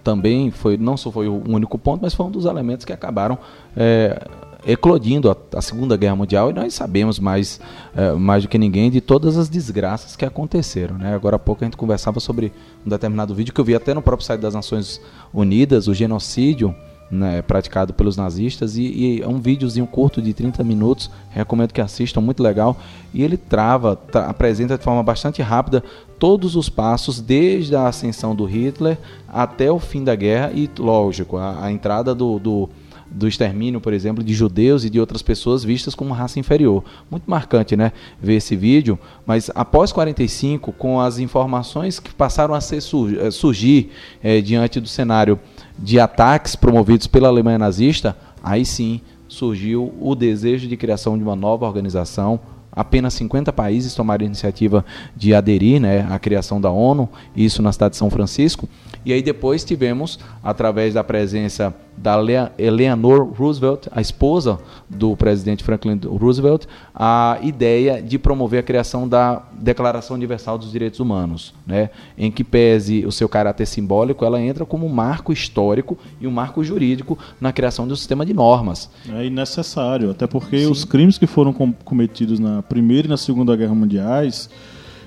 também 0.03 0.51
foi 0.51 0.77
não 0.77 0.97
só 0.97 1.11
foi 1.11 1.29
o 1.29 1.43
único 1.49 1.79
ponto, 1.79 2.01
mas 2.03 2.15
foi 2.15 2.27
um 2.27 2.31
dos 2.31 2.45
elementos 2.45 2.85
que 2.85 2.93
acabaram 2.93 3.39
é, 3.77 4.27
eclodindo 4.67 5.31
a, 5.31 5.37
a, 5.57 5.63
Segunda 5.63 5.97
Guerra 5.97 6.17
Mundial 6.17 6.51
e 6.51 6.53
nós 6.53 6.75
sabemos 6.75 7.19
mais, 7.19 7.61
é, 7.95 8.13
mais 8.13 8.43
do 8.43 8.49
que 8.49 8.59
ninguém 8.59 8.91
de 8.91 9.01
todas 9.01 9.37
as 9.37 9.49
desgraças 9.49 10.17
que 10.17 10.25
aconteceram. 10.25 10.99
Né? 10.99 11.15
Agora 11.15 11.37
há 11.37 11.39
pouco 11.39 11.65
a 11.65 11.67
gente 11.67 11.77
conversava 11.77 12.21
sobre 12.21 12.53
um 12.85 12.89
determinado 12.89 13.35
vídeo 13.35 13.53
que 13.53 13.61
eu 13.61 13.65
vi 13.65 13.75
até 13.75 13.95
no 13.95 14.03
próprio 14.03 14.27
site 14.27 14.41
das 14.41 14.55
Nações 14.55 15.01
Unidas, 15.33 15.89
o 15.89 15.95
genocídio 15.95 16.75
né, 17.11 17.43
praticado 17.43 17.93
pelos 17.93 18.17
nazistas 18.17 18.77
e, 18.77 19.21
é 19.21 19.27
um 19.27 19.41
videozinho 19.41 19.87
curto 19.87 20.23
de 20.23 20.33
30 20.33 20.63
minutos, 20.63 21.11
recomendo 21.31 21.73
que 21.73 21.81
assistam, 21.81 22.21
muito 22.21 22.43
legal, 22.43 22.77
e 23.13 23.23
ele 23.23 23.37
trava, 23.37 23.97
tra 23.97 24.27
apresenta 24.27 24.79
de 24.79 24.85
forma 24.85 25.03
bastante 25.03 25.43
rápida 25.43 25.83
todos 26.19 26.55
os 26.55 26.69
passos 26.69 27.21
desde 27.21 27.75
a 27.75 27.89
ascensão 27.89 28.35
do 28.37 28.45
Hitler 28.45 28.97
até 29.29 29.73
o 29.73 29.79
fim 29.81 30.05
da 30.05 30.15
guerra 30.15 30.53
e, 30.55 30.71
lógico, 30.79 31.37
a, 31.37 31.65
a 31.65 31.73
entrada 31.73 32.15
do, 32.15 32.39
do, 32.39 32.71
do, 33.11 33.27
extermínio, 33.27 33.81
por 33.81 33.93
exemplo, 33.93 34.23
de 34.23 34.33
judeus 34.33 34.85
e 34.85 34.91
de 34.91 35.01
outras 35.01 35.23
pessoas 35.23 35.65
vistas 35.65 35.95
como 35.95 36.15
raça 36.15 36.39
inferior. 36.39 36.85
Muito 37.11 37.29
marcante, 37.29 37.77
né, 37.77 37.93
ver 38.21 38.37
esse 38.37 38.55
vídeo, 38.57 38.99
mas 39.27 39.51
após 39.55 39.93
45, 39.93 40.73
com 40.73 41.01
as 41.01 41.19
informações 41.19 41.99
que 41.99 42.13
passaram 42.15 42.55
a 42.55 42.61
ser, 42.61 42.79
eh, 42.79 43.31
surgir 43.31 43.91
é, 44.23 44.41
diante 44.41 44.81
do 44.81 44.89
cenário 44.89 45.39
de 45.79 45.99
ataques 45.99 46.55
promovidos 46.55 47.07
pela 47.07 47.29
Alemanha 47.29 47.59
nazista, 47.59 48.17
aí 48.43 48.65
sim 48.65 49.01
surgiu 49.29 49.95
o 50.01 50.15
desejo 50.15 50.67
de 50.67 50.77
criação 50.77 51.17
de 51.17 51.23
uma 51.23 51.37
nova 51.37 51.67
organização 51.67 52.41
apenas 52.73 53.15
50 53.15 53.53
países 53.53 53.95
tomaram 53.95 54.25
a 54.25 54.27
iniciativa 54.27 54.85
de 55.17 55.35
aderir 55.35 55.81
né, 55.81 56.07
à 56.11 56.19
criação 56.19 56.61
da 56.61 56.71
ONU, 56.71 57.09
isso 57.35 57.63
na 57.63 57.73
cidade 57.73 57.93
de 57.93 57.99
São 57.99 58.11
Francisco. 58.11 58.69
E 59.05 59.13
aí 59.13 59.23
depois 59.23 59.65
tivemos, 59.65 60.19
através 60.43 60.95
da 60.95 61.03
presença 61.03 61.75
da 62.03 62.51
Eleanor 62.59 63.31
Roosevelt, 63.33 63.89
a 63.91 64.01
esposa 64.01 64.59
do 64.89 65.15
presidente 65.17 65.63
Franklin 65.63 66.01
Roosevelt, 66.05 66.65
a 66.95 67.39
ideia 67.43 68.03
de 68.03 68.19
promover 68.19 68.61
a 68.61 68.63
criação 68.63 69.07
da 69.07 69.43
Declaração 69.53 70.17
Universal 70.17 70.57
dos 70.57 70.73
Direitos 70.73 70.99
Humanos, 70.99 71.53
né, 71.67 71.91
em 72.17 72.31
que 72.31 72.43
pese 72.43 73.05
o 73.05 73.13
seu 73.13 73.29
caráter 73.29 73.67
simbólico, 73.67 74.25
ela 74.25 74.41
entra 74.41 74.65
como 74.65 74.87
um 74.87 74.89
marco 74.89 75.31
histórico 75.31 75.99
e 76.21 76.27
um 76.27 76.31
marco 76.31 76.65
jurídico 76.65 77.19
na 77.39 77.53
criação 77.53 77.87
de 77.87 77.93
um 77.93 77.97
sistema 77.97 78.25
de 78.25 78.33
normas. 78.33 78.91
É 79.09 79.29
necessário, 79.29 80.11
até 80.11 80.27
porque 80.27 80.61
Sim. 80.61 80.71
os 80.71 80.85
crimes 80.87 81.19
que 81.19 81.27
foram 81.27 81.53
cometidos 81.53 82.39
na 82.39 82.63
Primeira 82.63 83.07
e 83.07 83.11
na 83.11 83.19
Segunda 83.19 83.55
Guerra 83.55 83.75
Mundiais 83.75 84.49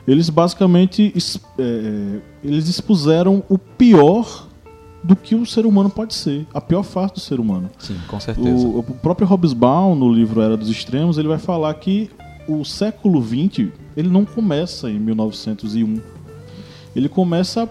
eles 0.07 0.29
basicamente 0.29 1.13
é, 1.57 2.19
eles 2.43 2.67
expuseram 2.67 3.41
o 3.47 3.57
pior 3.57 4.47
do 5.03 5.15
que 5.15 5.35
o 5.35 5.45
ser 5.45 5.65
humano 5.65 5.89
pode 5.89 6.13
ser, 6.13 6.47
a 6.53 6.61
pior 6.61 6.83
face 6.83 7.13
do 7.15 7.19
ser 7.19 7.39
humano. 7.39 7.69
Sim, 7.77 7.97
com 8.07 8.19
certeza. 8.19 8.65
O, 8.65 8.79
o 8.79 8.83
próprio 8.83 9.27
Hobsbawm, 9.27 9.95
no 9.95 10.11
livro 10.11 10.41
Era 10.41 10.55
dos 10.55 10.69
Extremos, 10.69 11.17
ele 11.17 11.27
vai 11.27 11.37
falar 11.37 11.73
que 11.73 12.09
o 12.47 12.63
século 12.63 13.21
XX 13.21 13.69
ele 13.95 14.09
não 14.09 14.25
começa 14.25 14.89
em 14.89 14.99
1901. 14.99 16.01
Ele 16.95 17.09
começa 17.09 17.67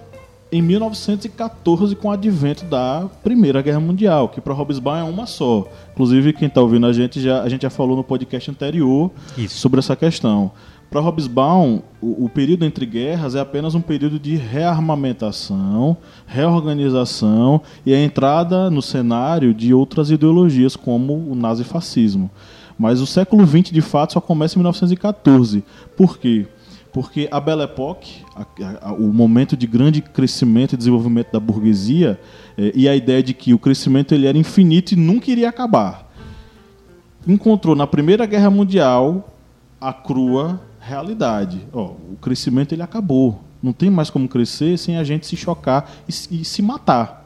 em 0.50 0.60
1914 0.60 1.96
com 1.96 2.08
o 2.08 2.10
advento 2.10 2.64
da 2.66 3.08
Primeira 3.22 3.62
Guerra 3.62 3.80
Mundial, 3.80 4.28
que 4.28 4.40
para 4.40 4.52
Hobsbawm 4.52 4.98
é 4.98 5.02
uma 5.02 5.26
só. 5.26 5.66
Inclusive 5.92 6.34
quem 6.34 6.48
está 6.48 6.60
ouvindo 6.60 6.86
a 6.86 6.92
gente 6.92 7.20
já 7.20 7.42
a 7.42 7.48
gente 7.48 7.62
já 7.62 7.70
falou 7.70 7.96
no 7.96 8.04
podcast 8.04 8.50
anterior 8.50 9.10
Isso. 9.38 9.58
sobre 9.58 9.78
essa 9.78 9.96
questão. 9.96 10.52
Para 10.92 11.00
Hobsbawm, 11.00 11.80
o, 12.02 12.26
o, 12.26 12.28
período 12.28 12.66
entre 12.66 12.84
guerras 12.84 13.34
é 13.34 13.40
apenas 13.40 13.74
um 13.74 13.80
período 13.80 14.18
de 14.18 14.36
rearmamentação, 14.36 15.96
reorganização 16.26 17.62
e 17.86 17.94
a 17.94 17.98
entrada 17.98 18.68
no 18.68 18.82
cenário 18.82 19.54
de 19.54 19.72
outras 19.72 20.10
ideologias, 20.10 20.76
como 20.76 21.14
o 21.14 21.34
nazifascismo. 21.34 22.30
Mas 22.78 23.00
o 23.00 23.06
século 23.06 23.46
XX, 23.46 23.70
de 23.70 23.80
fato, 23.80 24.12
só 24.12 24.20
começa 24.20 24.56
em 24.56 24.58
1914. 24.58 25.64
Por 25.96 26.18
quê? 26.18 26.46
Porque 26.92 27.26
a 27.30 27.40
Belle 27.40 27.62
Époque, 27.62 28.22
a, 28.36 28.90
a, 28.90 28.92
o 28.92 29.14
momento 29.14 29.56
de 29.56 29.66
grande 29.66 30.02
crescimento 30.02 30.74
e 30.74 30.76
desenvolvimento 30.76 31.32
da 31.32 31.40
burguesia, 31.40 32.20
é, 32.58 32.70
e 32.74 32.86
a 32.86 32.94
ideia 32.94 33.22
de 33.22 33.32
que 33.32 33.54
o 33.54 33.58
crescimento 33.58 34.12
ele 34.12 34.26
era 34.26 34.36
infinito 34.36 34.92
e 34.92 34.96
nunca 34.96 35.30
iria 35.30 35.48
acabar, 35.48 36.12
encontrou 37.26 37.74
na 37.74 37.86
Primeira 37.86 38.26
Guerra 38.26 38.50
Mundial 38.50 39.26
a 39.80 39.90
crua 39.90 40.60
realidade. 40.82 41.60
Ó, 41.72 41.92
o 41.92 42.18
crescimento 42.20 42.72
ele 42.72 42.82
acabou. 42.82 43.40
Não 43.62 43.72
tem 43.72 43.88
mais 43.88 44.10
como 44.10 44.28
crescer 44.28 44.76
sem 44.76 44.96
a 44.96 45.04
gente 45.04 45.26
se 45.26 45.36
chocar 45.36 45.90
e, 46.08 46.40
e 46.40 46.44
se 46.44 46.60
matar. 46.60 47.22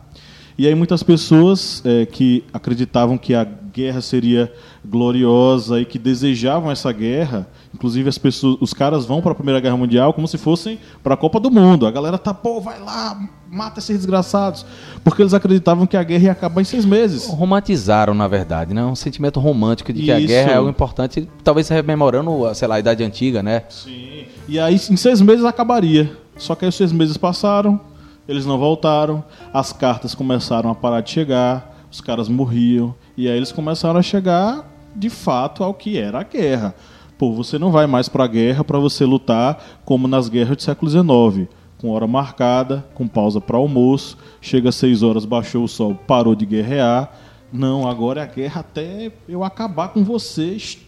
E 0.59 0.67
aí 0.67 0.75
muitas 0.75 1.03
pessoas 1.03 1.83
é, 1.85 2.07
que 2.07 2.45
acreditavam 2.53 3.19
que 3.19 3.35
a 3.35 3.45
guerra 3.45 4.01
seria 4.01 4.53
gloriosa 4.85 5.81
e 5.81 5.85
que 5.85 5.99
desejavam 5.99 6.71
essa 6.71 6.91
guerra, 6.93 7.47
inclusive 7.77 8.09
as 8.09 8.17
pessoas, 8.17 8.57
os 8.59 8.73
caras 8.73 9.05
vão 9.05 9.21
para 9.21 9.33
a 9.33 9.35
Primeira 9.35 9.61
Guerra 9.61 9.77
Mundial 9.77 10.15
como 10.15 10.27
se 10.27 10.39
fossem 10.39 10.79
para 11.03 11.13
a 11.13 11.17
Copa 11.17 11.39
do 11.39 11.51
Mundo. 11.51 11.87
A 11.87 11.91
galera 11.91 12.17
tá, 12.17 12.33
pô, 12.33 12.59
vai 12.59 12.81
lá, 12.81 13.21
mata 13.51 13.79
esses 13.79 13.99
desgraçados, 13.99 14.65
porque 15.05 15.21
eles 15.21 15.35
acreditavam 15.35 15.87
que 15.87 15.97
a 15.97 16.03
guerra 16.03 16.25
ia 16.25 16.33
acabar 16.33 16.63
em 16.63 16.65
seis 16.65 16.87
meses. 16.87 17.29
Romantizaram, 17.29 18.15
na 18.15 18.27
verdade, 18.27 18.73
né? 18.73 18.83
Um 18.83 18.97
sentimento 18.97 19.39
romântico 19.39 19.93
de 19.93 20.01
que 20.01 20.11
Isso. 20.11 20.25
a 20.25 20.27
guerra 20.27 20.53
é 20.53 20.55
algo 20.57 20.71
importante, 20.71 21.29
talvez 21.45 21.69
rememorando, 21.69 22.33
sei 22.55 22.67
lá, 22.67 22.77
a 22.77 22.81
idade 22.81 23.05
antiga, 23.05 23.43
né? 23.43 23.65
Sim. 23.69 24.25
E 24.49 24.59
aí 24.59 24.75
em 24.75 24.97
seis 24.97 25.21
meses 25.21 25.45
acabaria. 25.45 26.17
Só 26.39 26.55
que 26.55 26.65
aí 26.65 26.71
os 26.71 26.75
seis 26.75 26.93
meses 26.93 27.19
passaram, 27.19 27.79
eles 28.27 28.47
não 28.47 28.59
voltaram, 28.59 29.23
as 29.53 29.71
cartas 29.73 30.15
começaram 30.15 30.71
a 30.71 30.75
parar 30.75 31.03
de 31.03 31.11
chegar, 31.11 31.87
os 31.91 32.01
caras 32.01 32.29
morriam, 32.29 32.95
e 33.17 33.29
aí 33.29 33.37
eles 33.37 33.53
começaram 33.53 33.99
a 33.99 34.03
chegar 34.03 34.65
de 34.95 35.11
fato 35.11 35.63
ao 35.63 35.75
que 35.75 35.99
era 35.99 36.21
a 36.21 36.23
guerra. 36.23 36.75
Pô, 37.19 37.33
você 37.33 37.59
não 37.59 37.71
vai 37.71 37.87
mais 37.87 38.09
para 38.09 38.25
a 38.25 38.29
guerra 38.29 38.63
para 38.63 38.79
você 38.79 39.05
lutar 39.07 39.81
como 39.85 40.07
nas 40.07 40.29
guerras 40.29 40.57
do 40.57 40.63
século 40.63 40.91
XIX, 40.91 41.49
com 41.79 41.91
hora 41.91 42.07
marcada, 42.07 42.85
com 42.95 43.09
pausa 43.09 43.41
para 43.41 43.57
almoço, 43.57 44.19
chega 44.41 44.69
às 44.69 44.75
seis 44.75 45.03
horas, 45.03 45.25
baixou 45.25 45.65
o 45.65 45.69
sol, 45.69 45.95
parou 46.07 46.35
de 46.35 46.45
guerrear. 46.45 47.11
Não, 47.51 47.89
agora 47.89 48.21
é 48.21 48.25
a 48.25 48.27
guerra 48.27 48.61
até 48.61 49.11
eu 49.27 49.43
acabar 49.43 49.89
com 49.89 50.05
vocês 50.05 50.79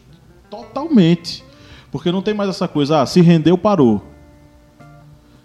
totalmente. 0.51 1.43
Porque 1.91 2.13
não 2.13 2.21
tem 2.21 2.35
mais 2.35 2.51
essa 2.51 2.69
coisa, 2.69 3.01
ah, 3.01 3.07
se 3.07 3.23
rendeu, 3.23 3.57
parou. 3.57 4.03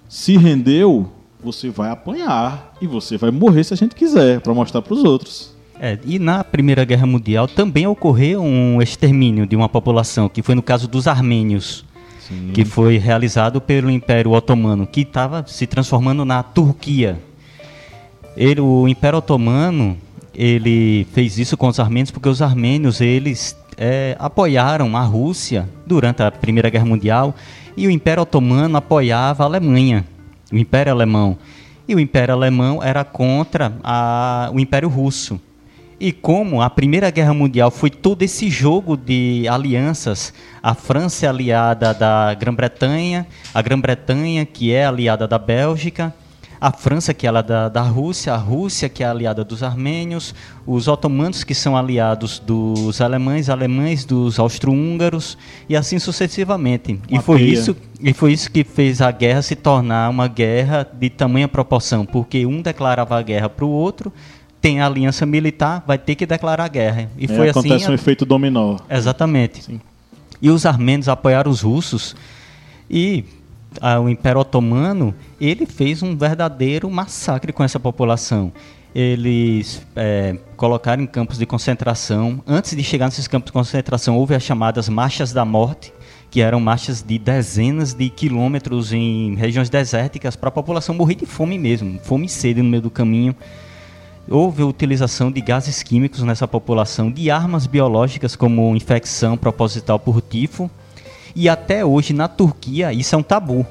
Se 0.10 0.36
rendeu, 0.36 1.10
você 1.42 1.70
vai 1.70 1.92
apanhar 1.92 2.76
e 2.82 2.88
você 2.88 3.18
vai 3.18 3.32
morrer 3.32 3.64
se 3.64 3.74
a 3.74 3.78
gente 3.78 3.96
quiser, 3.96 4.42
para 4.42 4.54
mostrar 4.54 4.82
para 4.82 4.94
os 4.94 5.04
outros. 5.04 5.53
É, 5.86 6.00
e 6.06 6.18
na 6.18 6.46
Primeira 6.46 6.86
Guerra 6.86 7.06
Mundial 7.06 7.46
também 7.46 7.86
ocorreu 7.86 8.42
um 8.42 8.82
extermínio 8.82 9.46
de 9.46 9.54
uma 9.54 9.68
população, 9.68 10.30
que 10.30 10.42
foi 10.42 10.56
no 10.56 10.62
caso 10.62 10.88
dos 10.88 11.10
armênios, 11.10 11.84
Sim. 12.22 12.52
que 12.54 12.64
foi 12.64 12.98
realizado 12.98 13.60
pelo 13.60 13.92
Império 13.92 14.32
Otomano, 14.32 14.88
que 14.88 15.02
estava 15.02 15.46
se 15.46 15.68
transformando 15.68 16.24
na 16.24 16.42
Turquia. 16.42 17.20
Ele, 18.38 18.62
o 18.62 18.88
Império 18.88 19.20
Otomano 19.20 19.98
ele 20.34 21.06
fez 21.12 21.38
isso 21.38 21.58
com 21.58 21.68
os 21.68 21.78
armênios 21.82 22.12
porque 22.12 22.30
os 22.30 22.42
armênios 22.42 23.02
eles 23.02 23.54
é, 23.76 24.16
apoiaram 24.18 24.96
a 24.96 25.02
Rússia 25.02 25.68
durante 25.86 26.24
a 26.24 26.32
Primeira 26.32 26.70
Guerra 26.70 26.86
Mundial 26.86 27.36
e 27.76 27.88
o 27.88 27.92
Império 27.92 28.24
Otomano 28.24 28.78
apoiava 28.78 29.44
a 29.44 29.48
Alemanha 29.48 30.06
o 30.50 30.58
Império 30.58 30.94
Alemão. 30.94 31.38
E 31.86 31.94
o 31.94 32.00
Império 32.00 32.34
Alemão 32.34 32.82
era 32.82 33.04
contra 33.04 33.74
a, 33.84 34.50
o 34.54 34.62
Império 34.62 34.88
Russo. 34.88 35.42
E 36.04 36.12
como 36.12 36.62
a 36.62 36.70
Primeira 36.70 37.10
Guerra 37.10 37.34
Mundial 37.34 37.72
foi 37.72 37.90
todo 37.90 38.24
esse 38.24 38.50
jogo 38.50 38.98
de 38.98 39.48
alianças, 39.48 40.34
a 40.62 40.76
França 40.76 41.26
é 41.26 41.30
aliada 41.30 41.94
da 41.94 42.34
Grã-Bretanha, 42.34 43.26
a 43.54 43.62
Grã-Bretanha 43.62 44.46
que 44.46 44.74
é 44.74 44.86
aliada 44.86 45.26
da 45.26 45.40
Bélgica, 45.40 46.14
a 46.60 46.74
França, 46.74 47.14
que 47.14 47.26
é 47.26 47.32
da, 47.42 47.70
da 47.70 47.82
Rússia, 47.82 48.34
a 48.34 48.38
Rússia, 48.38 48.90
que 48.90 49.02
é 49.02 49.08
aliada 49.08 49.46
dos 49.46 49.64
armênios, 49.64 50.36
os 50.68 50.90
otomanos, 50.90 51.46
que 51.46 51.56
são 51.56 51.76
aliados 51.78 52.38
dos 52.38 53.00
alemães, 53.00 53.50
alemães 53.50 54.04
dos 54.04 54.40
austro-húngaros, 54.40 55.38
e 55.70 55.76
assim 55.76 56.00
sucessivamente. 56.00 57.00
e 57.10 57.20
foi, 57.20 57.42
isso, 57.44 57.76
e 58.02 58.14
foi 58.14 58.34
isso 58.34 58.52
que 58.52 58.66
fez 58.66 59.02
a 59.02 59.10
guerra 59.10 59.42
se 59.42 59.56
tornar 59.56 60.10
uma 60.10 60.28
guerra 60.28 60.86
de 60.94 61.10
tamanha 61.10 61.48
proporção, 61.48 62.06
porque 62.06 62.46
um 62.46 62.62
declarava 62.62 63.18
a 63.18 63.22
guerra 63.22 63.50
para 63.50 63.64
o 63.64 63.70
outro, 63.70 64.12
tem 64.64 64.80
a 64.80 64.86
aliança 64.86 65.26
militar, 65.26 65.84
vai 65.86 65.98
ter 65.98 66.16
que 66.16 66.26
declarar 66.26 66.64
a 66.64 66.68
guerra. 66.70 67.10
E 67.18 67.26
é, 67.26 67.28
foi 67.28 67.50
acontece 67.50 67.84
assim. 67.84 67.92
um 67.92 67.94
efeito 67.94 68.26
dominó. 68.26 68.78
Exatamente. 68.90 69.62
Sim. 69.62 69.82
E 70.42 70.50
os 70.50 70.66
armênios 70.66 71.10
apoiaram 71.10 71.52
os 71.52 71.60
russos 71.60 72.16
e 72.90 73.26
o 74.02 74.08
Império 74.08 74.40
Otomano, 74.40 75.14
ele 75.42 75.66
fez 75.66 76.02
um 76.02 76.16
verdadeiro 76.16 76.90
massacre 76.90 77.52
com 77.52 77.62
essa 77.62 77.78
população. 77.78 78.54
Eles 78.96 79.86
é, 79.98 80.38
colocaram 80.56 81.04
em 81.04 81.08
campos 81.08 81.38
de 81.38 81.46
concentração. 81.46 82.42
Antes 82.48 82.74
de 82.74 82.84
chegar 82.84 83.08
nesses 83.08 83.28
campos 83.28 83.48
de 83.48 83.52
concentração, 83.52 84.16
houve 84.16 84.34
as 84.34 84.44
chamadas 84.44 84.88
Marchas 84.88 85.34
da 85.34 85.44
Morte, 85.44 85.92
que 86.32 86.40
eram 86.40 86.62
marchas 86.62 87.02
de 87.02 87.20
dezenas 87.20 87.94
de 87.94 88.10
quilômetros 88.10 88.94
em 88.94 89.36
regiões 89.36 89.70
desérticas 89.70 90.38
para 90.38 90.48
a 90.48 90.52
população 90.52 90.96
morrer 90.96 91.16
de 91.16 91.26
fome 91.26 91.60
mesmo, 91.60 92.00
fome 92.02 92.28
e 92.28 92.30
sede 92.30 92.62
no 92.62 92.70
meio 92.70 92.84
do 92.84 92.90
caminho. 92.90 93.36
Houve 94.30 94.64
a 94.64 94.66
utilização 94.66 95.30
de 95.30 95.42
gases 95.42 95.84
químicos 95.84 96.22
nessa 96.24 96.48
população, 96.48 97.12
de 97.12 97.30
armas 97.30 97.68
biológicas 97.68 98.36
como 98.36 98.76
infecção 98.76 99.36
proposital 99.36 100.00
por 100.00 100.22
tifo, 100.22 100.72
e 101.36 101.50
até 101.50 101.84
hoje 101.84 102.14
na 102.14 102.28
Turquia 102.28 102.94
isso 102.94 103.14
é 103.16 103.18
um 103.18 103.24
tabu. 103.24 103.66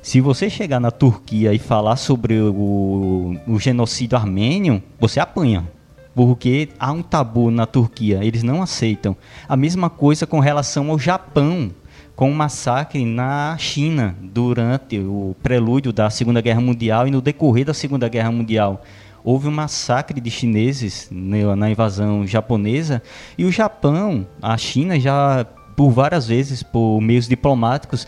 Se 0.00 0.20
você 0.20 0.48
chegar 0.48 0.78
na 0.80 0.90
Turquia 0.90 1.52
e 1.52 1.58
falar 1.58 1.96
sobre 1.96 2.40
o, 2.40 3.36
o 3.46 3.58
genocídio 3.58 4.16
armênio, 4.16 4.82
você 4.98 5.18
apanha. 5.18 5.68
Porque 6.14 6.68
há 6.78 6.92
um 6.92 7.02
tabu 7.02 7.50
na 7.50 7.66
Turquia, 7.66 8.24
eles 8.24 8.42
não 8.42 8.62
aceitam. 8.62 9.16
A 9.48 9.56
mesma 9.56 9.90
coisa 9.90 10.26
com 10.26 10.40
relação 10.40 10.90
ao 10.90 10.98
Japão, 10.98 11.70
com 12.16 12.30
o 12.30 12.34
massacre 12.34 13.04
na 13.04 13.56
China 13.58 14.16
durante 14.20 14.98
o 14.98 15.36
prelúdio 15.42 15.92
da 15.92 16.08
Segunda 16.08 16.40
Guerra 16.40 16.60
Mundial 16.60 17.06
e 17.06 17.10
no 17.10 17.20
decorrer 17.20 17.64
da 17.64 17.74
Segunda 17.74 18.08
Guerra 18.08 18.32
Mundial 18.32 18.82
houve 19.28 19.46
um 19.46 19.50
massacre 19.50 20.22
de 20.22 20.30
chineses 20.30 21.06
na 21.10 21.70
invasão 21.70 22.26
japonesa 22.26 23.02
e 23.36 23.44
o 23.44 23.52
Japão, 23.52 24.26
a 24.40 24.56
China 24.56 24.98
já 24.98 25.44
por 25.76 25.90
várias 25.90 26.26
vezes, 26.26 26.62
por 26.62 26.98
meios 27.02 27.28
diplomáticos, 27.28 28.06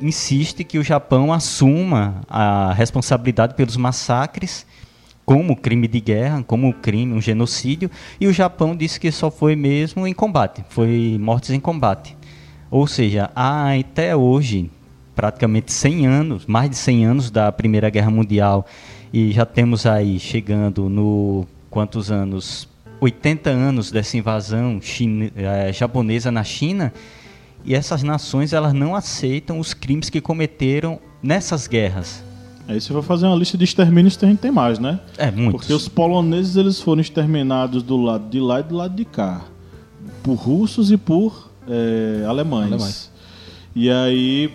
insiste 0.00 0.62
que 0.62 0.78
o 0.78 0.84
Japão 0.84 1.32
assuma 1.32 2.20
a 2.28 2.72
responsabilidade 2.74 3.54
pelos 3.54 3.76
massacres 3.76 4.64
como 5.26 5.56
crime 5.56 5.88
de 5.88 6.00
guerra, 6.00 6.44
como 6.46 6.72
crime, 6.74 7.12
um 7.12 7.20
genocídio, 7.20 7.90
e 8.20 8.28
o 8.28 8.32
Japão 8.32 8.76
disse 8.76 9.00
que 9.00 9.10
só 9.10 9.32
foi 9.32 9.56
mesmo 9.56 10.06
em 10.06 10.14
combate, 10.14 10.64
foi 10.68 11.18
mortes 11.20 11.50
em 11.50 11.58
combate. 11.58 12.16
Ou 12.70 12.86
seja, 12.86 13.32
há 13.34 13.72
até 13.74 14.14
hoje 14.14 14.70
praticamente 15.12 15.72
100 15.72 16.06
anos, 16.06 16.46
mais 16.46 16.70
de 16.70 16.76
100 16.76 17.04
anos 17.04 17.30
da 17.32 17.50
Primeira 17.50 17.90
Guerra 17.90 18.10
Mundial, 18.10 18.64
e 19.12 19.30
já 19.32 19.44
temos 19.44 19.84
aí 19.86 20.18
chegando 20.18 20.88
no 20.88 21.46
quantos 21.68 22.10
anos? 22.10 22.68
80 23.00 23.50
anos 23.50 23.90
dessa 23.90 24.16
invasão 24.16 24.80
chine, 24.80 25.32
é, 25.36 25.72
japonesa 25.72 26.30
na 26.30 26.44
China, 26.44 26.92
e 27.64 27.74
essas 27.74 28.02
nações 28.02 28.52
elas 28.52 28.72
não 28.72 28.94
aceitam 28.94 29.58
os 29.58 29.74
crimes 29.74 30.08
que 30.08 30.20
cometeram 30.20 31.00
nessas 31.22 31.66
guerras. 31.66 32.22
Aí 32.66 32.80
se 32.80 32.88
for 32.88 33.02
fazer 33.02 33.26
uma 33.26 33.36
lista 33.36 33.58
de 33.58 33.64
extermínios, 33.64 34.16
a 34.22 34.26
gente 34.26 34.38
tem 34.38 34.52
mais, 34.52 34.78
né? 34.78 35.00
É, 35.18 35.30
muitos. 35.30 35.52
Porque 35.52 35.72
os 35.72 35.88
poloneses 35.88 36.56
eles 36.56 36.80
foram 36.80 37.00
exterminados 37.00 37.82
do 37.82 37.96
lado 37.96 38.30
de 38.30 38.40
lá 38.40 38.60
e 38.60 38.62
do 38.62 38.76
lado 38.76 38.94
de 38.94 39.04
cá. 39.04 39.42
Por 40.22 40.34
russos 40.34 40.92
e 40.92 40.96
por 40.96 41.50
é, 41.68 42.24
alemães. 42.26 42.72
alemães. 42.72 43.10
E 43.74 43.90
aí 43.90 44.52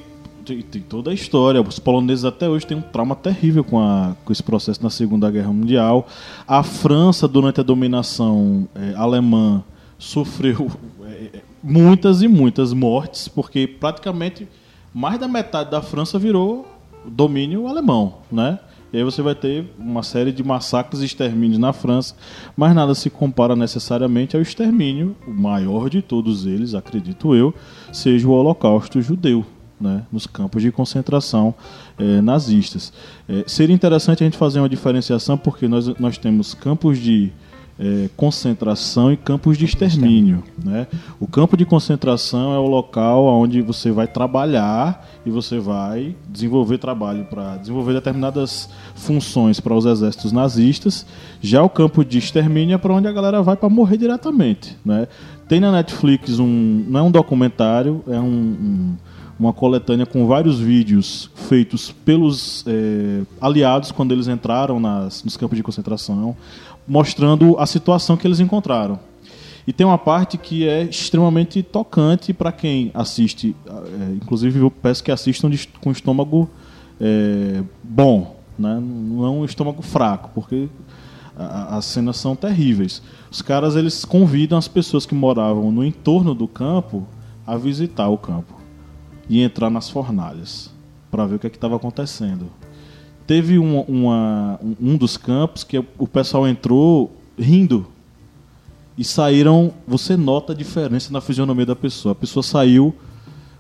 tem, 0.48 0.62
tem, 0.62 0.82
toda 0.82 1.12
a 1.12 1.14
história. 1.14 1.62
Os 1.62 1.78
poloneses 1.78 2.24
até 2.24 2.48
hoje 2.48 2.66
têm 2.66 2.78
um 2.78 2.82
trauma 2.82 3.16
terrível 3.16 3.64
com, 3.64 3.80
a, 3.80 4.16
com 4.24 4.32
esse 4.32 4.42
processo 4.42 4.82
na 4.82 4.90
Segunda 4.90 5.30
Guerra 5.30 5.52
Mundial. 5.52 6.08
A 6.48 6.64
França, 6.64 7.28
durante 7.28 7.60
a 7.60 7.64
dominação 7.64 8.68
é, 8.74 8.94
alemã, 8.96 9.62
sofreu 10.00 10.72
é, 11.04 11.42
muitas 11.62 12.22
e 12.22 12.28
muitas 12.28 12.72
mortes, 12.72 13.28
porque 13.28 13.68
praticamente 13.68 14.48
mais 14.94 15.20
da 15.20 15.28
metade 15.28 15.70
da 15.70 15.82
França 15.82 16.18
virou 16.18 16.66
domínio 17.06 17.68
alemão, 17.68 18.20
né? 18.32 18.60
E 18.92 18.98
aí 18.98 19.04
você 19.04 19.22
vai 19.22 19.36
ter 19.36 19.66
uma 19.78 20.02
série 20.02 20.32
de 20.32 20.42
massacres 20.42 21.02
e 21.02 21.06
extermínios 21.06 21.60
na 21.60 21.74
França, 21.74 22.16
mas 22.56 22.74
nada 22.74 22.96
se 22.96 23.10
compara 23.10 23.54
necessariamente 23.54 24.38
ao 24.38 24.42
extermínio, 24.42 25.14
o 25.28 25.32
maior 25.32 25.90
de 25.90 26.02
todos 26.02 26.46
eles, 26.46 26.74
acredito 26.74 27.36
eu, 27.36 27.54
seja 27.92 28.26
o 28.26 28.32
Holocausto 28.32 29.02
judeu, 29.02 29.46
né, 29.80 30.04
nos 30.12 30.26
campos 30.26 30.62
de 30.62 30.72
concentração 30.72 31.54
eh, 31.98 32.22
nazistas. 32.22 32.92
Eh, 33.30 33.44
seria 33.48 33.76
interessante 33.76 34.24
a 34.24 34.26
gente 34.26 34.38
fazer 34.38 34.60
uma 34.60 34.70
diferenciação, 34.70 35.38
porque 35.38 35.68
nós, 35.68 35.88
nós 36.00 36.18
temos 36.18 36.54
campos 36.54 36.98
de 36.98 37.32
é, 37.80 38.10
concentração 38.18 39.12
e 39.12 39.18
campos 39.18 39.58
de 39.58 39.66
extermínio. 39.66 40.44
Né? 40.64 40.88
O 41.20 41.28
campo 41.28 41.56
de 41.56 41.66
concentração 41.66 42.54
é 42.54 42.58
o 42.58 42.68
local 42.68 43.26
onde 43.26 43.62
você 43.62 43.92
vai 43.92 44.08
trabalhar 44.08 45.08
e 45.26 45.30
você 45.30 45.60
vai 45.60 46.16
desenvolver 46.28 46.80
trabalho 46.80 47.26
para 47.26 47.58
desenvolver 47.58 47.94
determinadas 47.94 48.70
funções 48.96 49.60
para 49.60 49.74
os 49.74 49.86
exércitos 49.86 50.32
nazistas. 50.32 51.06
Já 51.40 51.62
o 51.62 51.70
campo 51.70 52.04
de 52.04 52.18
extermínio 52.18 52.76
é 52.76 52.78
para 52.78 52.94
onde 52.94 53.08
a 53.08 53.12
galera 53.12 53.42
vai 53.42 53.56
para 53.56 53.70
morrer 53.70 53.98
diretamente. 53.98 54.76
Né? 54.84 55.08
Tem 55.48 55.60
na 55.60 55.72
Netflix 55.72 56.40
um. 56.40 56.86
não 56.88 57.00
é 57.00 57.04
um 57.04 57.12
documentário, 57.12 58.04
é 58.08 58.20
um, 58.20 58.26
um 58.26 58.96
uma 59.40 59.54
coletânea 59.54 60.06
com 60.06 60.26
vários 60.26 60.60
vídeos 60.60 61.30
feitos 61.36 61.92
pelos 61.92 62.66
é, 62.68 63.22
aliados 63.40 63.92
quando 63.92 64.12
eles 64.12 64.28
entraram 64.28 64.80
nas, 64.80 65.24
nos 65.24 65.38
campos 65.38 65.56
de 65.56 65.64
concentração, 65.64 66.36
mostrando 66.88 67.58
a 67.60 67.66
situação 67.66 68.18
que 68.18 68.26
eles 68.26 68.40
encontraram. 68.40 69.00
E 69.68 69.74
tem 69.74 69.86
uma 69.86 69.98
parte 69.98 70.38
que 70.38 70.68
é 70.68 70.84
extremamente 70.84 71.62
tocante 71.62 72.34
para 72.34 72.52
quem 72.52 72.90
assiste. 72.94 73.56
É, 73.68 74.14
inclusive, 74.14 74.60
eu 74.60 74.72
peço 74.72 75.04
que 75.04 75.12
assistam 75.12 75.50
de, 75.50 75.68
com 75.82 75.92
estômago 75.92 76.50
é, 77.00 77.62
bom, 77.84 78.38
né? 78.58 78.80
não 78.82 79.42
um 79.42 79.46
estômago 79.46 79.82
fraco, 79.82 80.32
porque 80.34 80.70
as 81.38 81.86
cenas 81.86 82.18
são 82.18 82.36
terríveis. 82.36 83.04
Os 83.30 83.44
caras 83.44 83.76
eles 83.76 84.04
convidam 84.04 84.58
as 84.58 84.68
pessoas 84.68 85.06
que 85.06 85.14
moravam 85.14 85.72
no 85.72 85.86
entorno 85.86 86.34
do 86.34 86.48
campo 86.48 87.06
a 87.46 87.56
visitar 87.58 88.08
o 88.08 88.18
campo 88.18 88.57
e 89.30 89.42
entrar 89.42 89.70
nas 89.70 89.90
fornalhas 89.90 90.72
para 91.12 91.26
ver 91.26 91.36
o 91.36 91.40
que 91.40 91.48
é 91.48 91.50
estava 91.50 91.76
acontecendo. 91.76 92.48
Teve 93.26 93.60
um, 93.60 93.82
uma, 93.82 94.60
um 94.80 94.96
dos 94.96 95.18
campos 95.18 95.64
que 95.64 95.84
o 95.98 96.08
pessoal 96.08 96.48
entrou 96.48 97.12
rindo 97.38 97.86
e 98.98 99.04
saíram. 99.04 99.74
Você 99.86 100.16
nota 100.16 100.54
a 100.54 100.56
diferença 100.56 101.12
na 101.12 101.20
fisionomia 101.20 101.66
da 101.66 101.76
pessoa. 101.76 102.14
A 102.14 102.16
pessoa 102.16 102.42
saiu, 102.42 102.96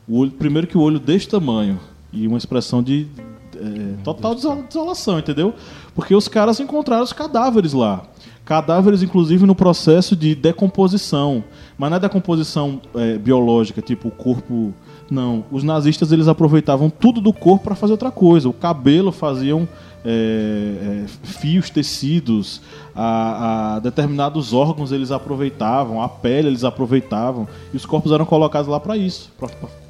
o 0.07 0.19
olho, 0.19 0.31
primeiro 0.31 0.67
que 0.67 0.77
o 0.77 0.81
olho 0.81 0.99
deste 0.99 1.29
tamanho 1.29 1.79
e 2.13 2.25
uma 2.27 2.37
expressão 2.37 2.81
de 2.81 3.07
é, 3.55 4.03
total 4.03 4.35
desolação, 4.35 5.19
entendeu? 5.19 5.53
Porque 5.93 6.15
os 6.15 6.27
caras 6.27 6.59
encontraram 6.59 7.03
os 7.03 7.11
cadáveres 7.11 7.73
lá. 7.73 8.03
Cadáveres, 8.45 9.03
inclusive, 9.03 9.45
no 9.45 9.53
processo 9.53 10.15
de 10.15 10.33
decomposição. 10.33 11.43
Mas 11.77 11.89
não 11.89 11.97
é 11.97 11.99
decomposição 11.99 12.81
é, 12.95 13.17
biológica, 13.17 13.81
tipo 13.81 14.07
o 14.07 14.11
corpo 14.11 14.73
não, 15.09 15.45
os 15.51 15.63
nazistas 15.63 16.11
eles 16.11 16.27
aproveitavam 16.27 16.89
tudo 16.89 17.21
do 17.21 17.31
corpo 17.31 17.65
para 17.65 17.75
fazer 17.75 17.93
outra 17.93 18.11
coisa. 18.11 18.49
O 18.49 18.53
cabelo 18.53 19.11
faziam 19.11 19.67
é, 20.05 20.09
é, 20.09 21.05
fios, 21.23 21.69
tecidos, 21.69 22.61
a, 22.95 23.75
a, 23.75 23.79
determinados 23.79 24.53
órgãos 24.53 24.91
eles 24.91 25.11
aproveitavam, 25.11 26.01
a 26.01 26.09
pele 26.09 26.47
eles 26.47 26.63
aproveitavam 26.63 27.47
e 27.73 27.77
os 27.77 27.85
corpos 27.85 28.11
eram 28.11 28.25
colocados 28.25 28.69
lá 28.69 28.79
para 28.79 28.95
isso, 28.95 29.31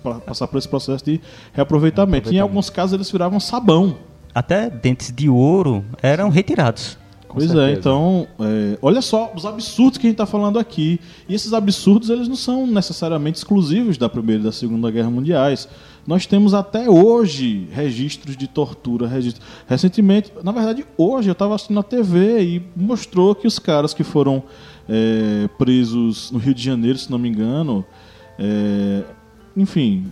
para 0.01 0.15
passar 0.15 0.47
por 0.47 0.57
esse 0.57 0.67
processo 0.67 1.05
de 1.05 1.21
reaproveitamento. 1.53 2.31
E 2.31 2.37
em 2.37 2.39
alguns 2.39 2.69
casos 2.69 2.93
eles 2.93 3.11
viravam 3.11 3.39
sabão. 3.39 3.95
Até 4.33 4.69
dentes 4.69 5.11
de 5.15 5.29
ouro 5.29 5.83
eram 6.01 6.29
retirados. 6.29 6.97
Com 7.27 7.35
pois 7.35 7.49
é, 7.49 7.53
certeza. 7.53 7.69
é, 7.69 7.73
então, 7.73 8.27
é, 8.39 8.77
olha 8.81 9.01
só 9.01 9.31
os 9.35 9.45
absurdos 9.45 9.97
que 9.97 10.07
a 10.07 10.09
gente 10.09 10.15
está 10.15 10.25
falando 10.25 10.57
aqui. 10.57 10.99
E 11.27 11.35
esses 11.35 11.53
absurdos, 11.53 12.09
eles 12.09 12.27
não 12.27 12.35
são 12.35 12.65
necessariamente 12.65 13.37
exclusivos 13.37 13.97
da 13.97 14.07
Primeira 14.07 14.41
e 14.41 14.45
da 14.45 14.51
Segunda 14.51 14.89
Guerra 14.89 15.09
Mundiais. 15.09 15.67
Nós 16.05 16.25
temos 16.25 16.53
até 16.53 16.89
hoje 16.89 17.67
registros 17.71 18.37
de 18.37 18.47
tortura. 18.47 19.07
Registros. 19.07 19.45
Recentemente, 19.67 20.31
na 20.41 20.53
verdade, 20.53 20.85
hoje 20.97 21.29
eu 21.29 21.33
estava 21.33 21.53
assistindo 21.53 21.75
na 21.75 21.83
TV 21.83 22.43
e 22.43 22.63
mostrou 22.75 23.35
que 23.35 23.45
os 23.45 23.59
caras 23.59 23.93
que 23.93 24.05
foram 24.05 24.41
é, 24.87 25.49
presos 25.57 26.31
no 26.31 26.39
Rio 26.39 26.53
de 26.53 26.63
Janeiro, 26.63 26.97
se 26.97 27.11
não 27.11 27.19
me 27.19 27.27
engano, 27.27 27.85
é, 28.39 29.03
enfim, 29.55 30.05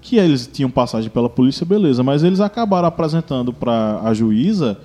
que 0.00 0.16
eles 0.16 0.46
tinham 0.46 0.70
passagem 0.70 1.10
pela 1.10 1.28
polícia, 1.28 1.66
beleza, 1.66 2.04
mas 2.04 2.22
eles 2.22 2.38
acabaram 2.38 2.86
apresentando 2.86 3.52
para 3.52 4.00
a 4.04 4.14
juíza 4.14 4.78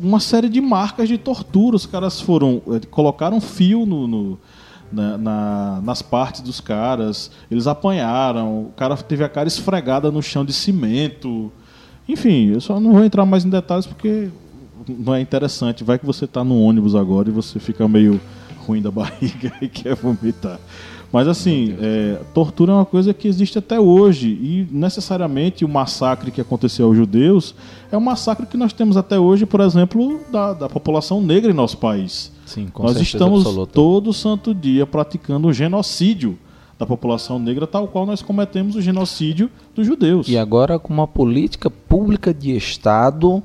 uma 0.00 0.20
série 0.20 0.48
de 0.48 0.60
marcas 0.60 1.08
de 1.08 1.18
tortura. 1.18 1.76
Os 1.76 1.86
caras 1.86 2.20
foram. 2.20 2.62
Eh, 2.68 2.80
colocaram 2.90 3.40
fio 3.40 3.86
no, 3.86 4.06
no 4.06 4.38
na, 4.92 5.16
na, 5.16 5.80
nas 5.82 6.02
partes 6.02 6.42
dos 6.42 6.60
caras, 6.60 7.30
eles 7.50 7.66
apanharam, 7.66 8.64
o 8.64 8.72
cara 8.76 8.96
teve 8.96 9.24
a 9.24 9.28
cara 9.28 9.48
esfregada 9.48 10.10
no 10.10 10.22
chão 10.22 10.44
de 10.44 10.52
cimento. 10.52 11.50
Enfim, 12.06 12.50
eu 12.52 12.60
só 12.60 12.78
não 12.78 12.92
vou 12.92 13.04
entrar 13.04 13.24
mais 13.24 13.44
em 13.44 13.48
detalhes 13.48 13.86
porque 13.86 14.28
não 14.86 15.14
é 15.14 15.20
interessante. 15.20 15.82
Vai 15.82 15.98
que 15.98 16.06
você 16.06 16.26
está 16.26 16.44
no 16.44 16.60
ônibus 16.60 16.94
agora 16.94 17.28
e 17.28 17.32
você 17.32 17.58
fica 17.58 17.88
meio 17.88 18.20
ruim 18.66 18.82
da 18.82 18.90
barriga 18.90 19.52
e 19.62 19.68
quer 19.68 19.94
vomitar. 19.94 20.58
Mas 21.12 21.28
assim, 21.28 21.76
é, 21.78 22.18
tortura 22.32 22.72
é 22.72 22.74
uma 22.74 22.86
coisa 22.86 23.12
que 23.12 23.28
existe 23.28 23.58
até 23.58 23.78
hoje 23.78 24.28
e 24.28 24.66
necessariamente 24.70 25.62
o 25.62 25.68
massacre 25.68 26.30
que 26.30 26.40
aconteceu 26.40 26.86
aos 26.86 26.96
judeus 26.96 27.54
é 27.90 27.96
um 27.96 28.00
massacre 28.00 28.46
que 28.46 28.56
nós 28.56 28.72
temos 28.72 28.96
até 28.96 29.18
hoje, 29.18 29.44
por 29.44 29.60
exemplo, 29.60 30.20
da, 30.32 30.54
da 30.54 30.68
população 30.70 31.20
negra 31.20 31.50
em 31.50 31.54
nosso 31.54 31.76
país. 31.76 32.32
Sim, 32.46 32.68
com 32.72 32.84
nós 32.84 32.98
estamos 32.98 33.40
absoluta. 33.40 33.72
todo 33.72 34.12
santo 34.12 34.54
dia 34.54 34.86
praticando 34.86 35.48
o 35.48 35.52
genocídio 35.52 36.38
da 36.78 36.86
população 36.86 37.38
negra, 37.38 37.66
tal 37.66 37.86
qual 37.86 38.06
nós 38.06 38.22
cometemos 38.22 38.74
o 38.74 38.80
genocídio 38.80 39.50
dos 39.74 39.86
judeus. 39.86 40.28
E 40.28 40.38
agora 40.38 40.78
com 40.78 40.92
uma 40.92 41.06
política 41.06 41.70
pública 41.70 42.32
de 42.32 42.56
Estado 42.56 43.42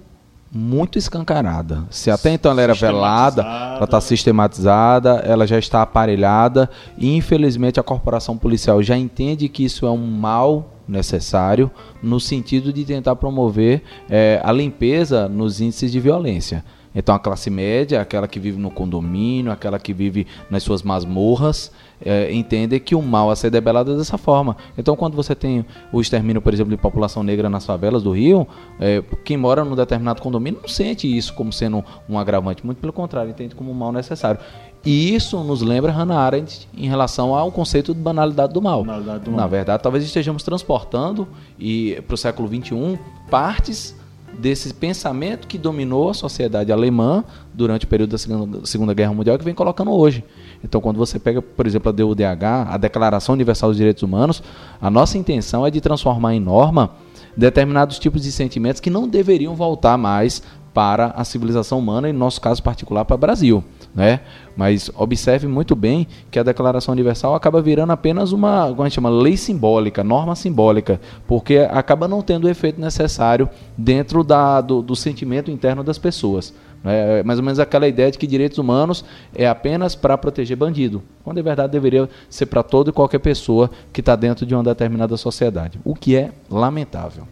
muito 0.52 0.98
escancarada. 0.98 1.84
Se 1.90 2.10
até 2.10 2.32
então 2.32 2.52
ela 2.52 2.62
era 2.62 2.74
velada, 2.74 3.42
ela 3.42 3.84
está 3.84 4.00
sistematizada, 4.00 5.16
ela 5.26 5.46
já 5.46 5.60
está 5.60 5.82
aparelhada 5.82 6.70
e 6.98 7.16
infelizmente 7.16 7.80
a 7.80 7.84
corporação 7.84 8.38
policial 8.38 8.82
já 8.82 8.98
entende 8.98 9.50
que 9.50 9.64
isso 9.64 9.86
é 9.86 9.92
um 9.92 10.08
mal 10.08 10.74
necessário 10.88 11.70
no 12.02 12.20
sentido 12.20 12.72
de 12.72 12.86
tentar 12.86 13.16
promover 13.18 13.84
é, 14.10 14.40
a 14.44 14.52
limpeza 14.52 15.28
nos 15.28 15.60
índices 15.60 15.92
de 15.92 16.00
violência. 16.00 16.64
Então 16.96 17.14
a 17.14 17.20
classe 17.20 17.50
média, 17.50 18.02
aquela 18.02 18.28
que 18.28 18.40
vive 18.40 18.58
no 18.58 18.72
condomínio, 18.72 19.52
aquela 19.52 19.78
que 19.78 19.94
vive 19.94 20.26
nas 20.50 20.64
suas 20.64 20.82
masmorras, 20.82 21.72
é, 22.04 22.34
entende 22.34 22.80
que 22.80 22.96
o 22.96 23.02
mal 23.02 23.30
a 23.30 23.36
ser 23.36 23.50
debelado 23.50 23.94
é 23.94 23.98
dessa 23.98 24.18
forma. 24.18 24.56
Então 24.78 24.96
quando 24.96 25.16
você 25.16 25.36
tem 25.36 25.66
o 25.92 26.00
extermínio, 26.02 26.42
por 26.42 26.54
exemplo, 26.54 26.72
de 26.72 26.78
população 26.78 27.24
negra 27.24 27.50
nas 27.50 27.66
favelas 27.66 28.04
do 28.04 28.12
Rio, 28.12 28.48
é, 28.80 29.04
quem 29.24 29.38
mora 29.38 29.64
num 29.64 29.76
determinado 29.76 30.22
condomínio 30.22 30.60
não 30.62 30.70
sente 30.70 31.08
isso 31.08 31.34
como 31.34 31.52
sendo 31.52 31.84
um 32.10 32.18
agravante, 32.18 32.66
muito 32.66 32.80
pelo 32.80 32.94
contrário, 32.94 33.32
entende 33.32 33.56
como 33.56 33.72
um 33.72 33.74
mal 33.74 33.92
necessário. 33.92 34.40
E 34.86 35.14
isso 35.14 35.44
nos 35.44 35.62
lembra 35.62 35.92
Hannah 35.92 36.20
Arendt 36.20 36.70
em 36.78 36.88
relação 36.88 37.36
ao 37.36 37.52
conceito 37.52 37.94
de 37.94 38.00
banalidade 38.00 38.54
do 38.54 38.62
mal. 38.62 38.84
Banalidade 38.84 39.26
do 39.26 39.32
mal. 39.32 39.42
Na 39.42 39.48
verdade, 39.48 39.84
talvez 39.84 40.04
estejamos 40.04 40.44
transportando 40.44 41.28
e 41.60 42.02
para 42.08 42.14
o 42.14 42.18
século 42.18 42.48
XXI 42.48 42.98
partes 43.30 43.96
desse 44.38 44.74
pensamento 44.74 45.48
que 45.48 45.58
dominou 45.58 46.10
a 46.10 46.14
sociedade 46.14 46.72
alemã 46.72 47.24
durante 47.54 47.86
o 47.86 47.88
período 47.88 48.12
da 48.12 48.18
Segunda, 48.18 48.66
Segunda 48.66 48.94
Guerra 48.94 49.14
Mundial 49.14 49.38
que 49.38 49.44
vem 49.44 49.54
colocando 49.54 49.92
hoje. 49.92 50.24
Então, 50.64 50.82
quando 50.82 50.98
você 50.98 51.20
pega, 51.20 51.42
por 51.42 51.68
exemplo, 51.68 51.90
a 51.90 51.92
DUDH, 51.92 52.70
a 52.70 52.78
Declaração 52.78 53.34
Universal 53.34 53.70
dos 53.70 53.78
Direitos 53.78 54.04
Humanos, 54.04 54.42
a 54.82 54.90
nossa 54.90 55.18
intenção 55.18 55.66
é 55.66 55.72
de 55.72 55.82
transformar 55.82 56.34
em 56.34 56.40
norma 56.40 56.92
determinados 57.36 58.00
tipos 58.00 58.24
de 58.24 58.32
sentimentos 58.32 58.82
que 58.82 58.90
não 58.90 59.08
deveriam 59.08 59.56
voltar 59.56 59.98
mais 59.98 60.42
para 60.74 61.08
a 61.16 61.24
civilização 61.24 61.80
humana, 61.80 62.08
e 62.08 62.14
no 62.14 62.20
nosso 62.20 62.40
caso 62.40 62.62
particular 62.62 63.04
para 63.04 63.16
o 63.16 63.18
Brasil. 63.18 63.64
Né? 63.96 64.20
Mas 64.56 64.92
observe 64.96 65.48
muito 65.48 65.76
bem 65.76 66.06
que 66.30 66.38
a 66.38 66.44
Declaração 66.44 66.92
Universal 66.92 67.34
acaba 67.34 67.60
virando 67.60 67.92
apenas 67.94 68.32
uma, 68.32 68.68
como 68.68 68.84
a 68.84 68.86
gente 68.86 68.94
chama, 68.94 69.10
lei 69.10 69.36
simbólica, 69.36 70.04
norma 70.04 70.36
simbólica, 70.36 71.02
porque 71.28 71.68
acaba 71.72 72.08
não 72.08 72.22
tendo 72.22 72.46
o 72.46 72.50
efeito 72.50 72.80
necessário 72.80 73.50
dentro 73.76 74.24
da, 74.24 74.62
do, 74.62 74.84
do 74.84 74.96
sentimento 74.96 75.50
interno 75.50 75.84
das 75.84 75.98
pessoas. 75.98 76.54
É 76.88 77.24
mais 77.24 77.40
ou 77.40 77.46
menos 77.46 77.60
aquela 77.60 77.88
ideia 77.88 78.12
de 78.12 78.18
que 78.18 78.26
direitos 78.26 78.58
humanos 78.58 79.04
é 79.36 79.48
apenas 79.48 79.96
para 79.96 80.18
proteger 80.18 80.58
bandido, 80.58 81.04
quando 81.24 81.40
em 81.40 81.44
verdade 81.44 81.72
deveria 81.72 82.10
ser 82.30 82.46
para 82.46 82.64
toda 82.64 82.90
e 82.90 82.94
qualquer 82.94 83.20
pessoa 83.20 83.70
que 83.92 84.02
está 84.02 84.16
dentro 84.16 84.46
de 84.46 84.54
uma 84.54 84.64
determinada 84.64 85.18
sociedade, 85.18 85.80
o 85.84 85.94
que 85.94 86.16
é 86.16 86.32
lamentável. 86.50 87.28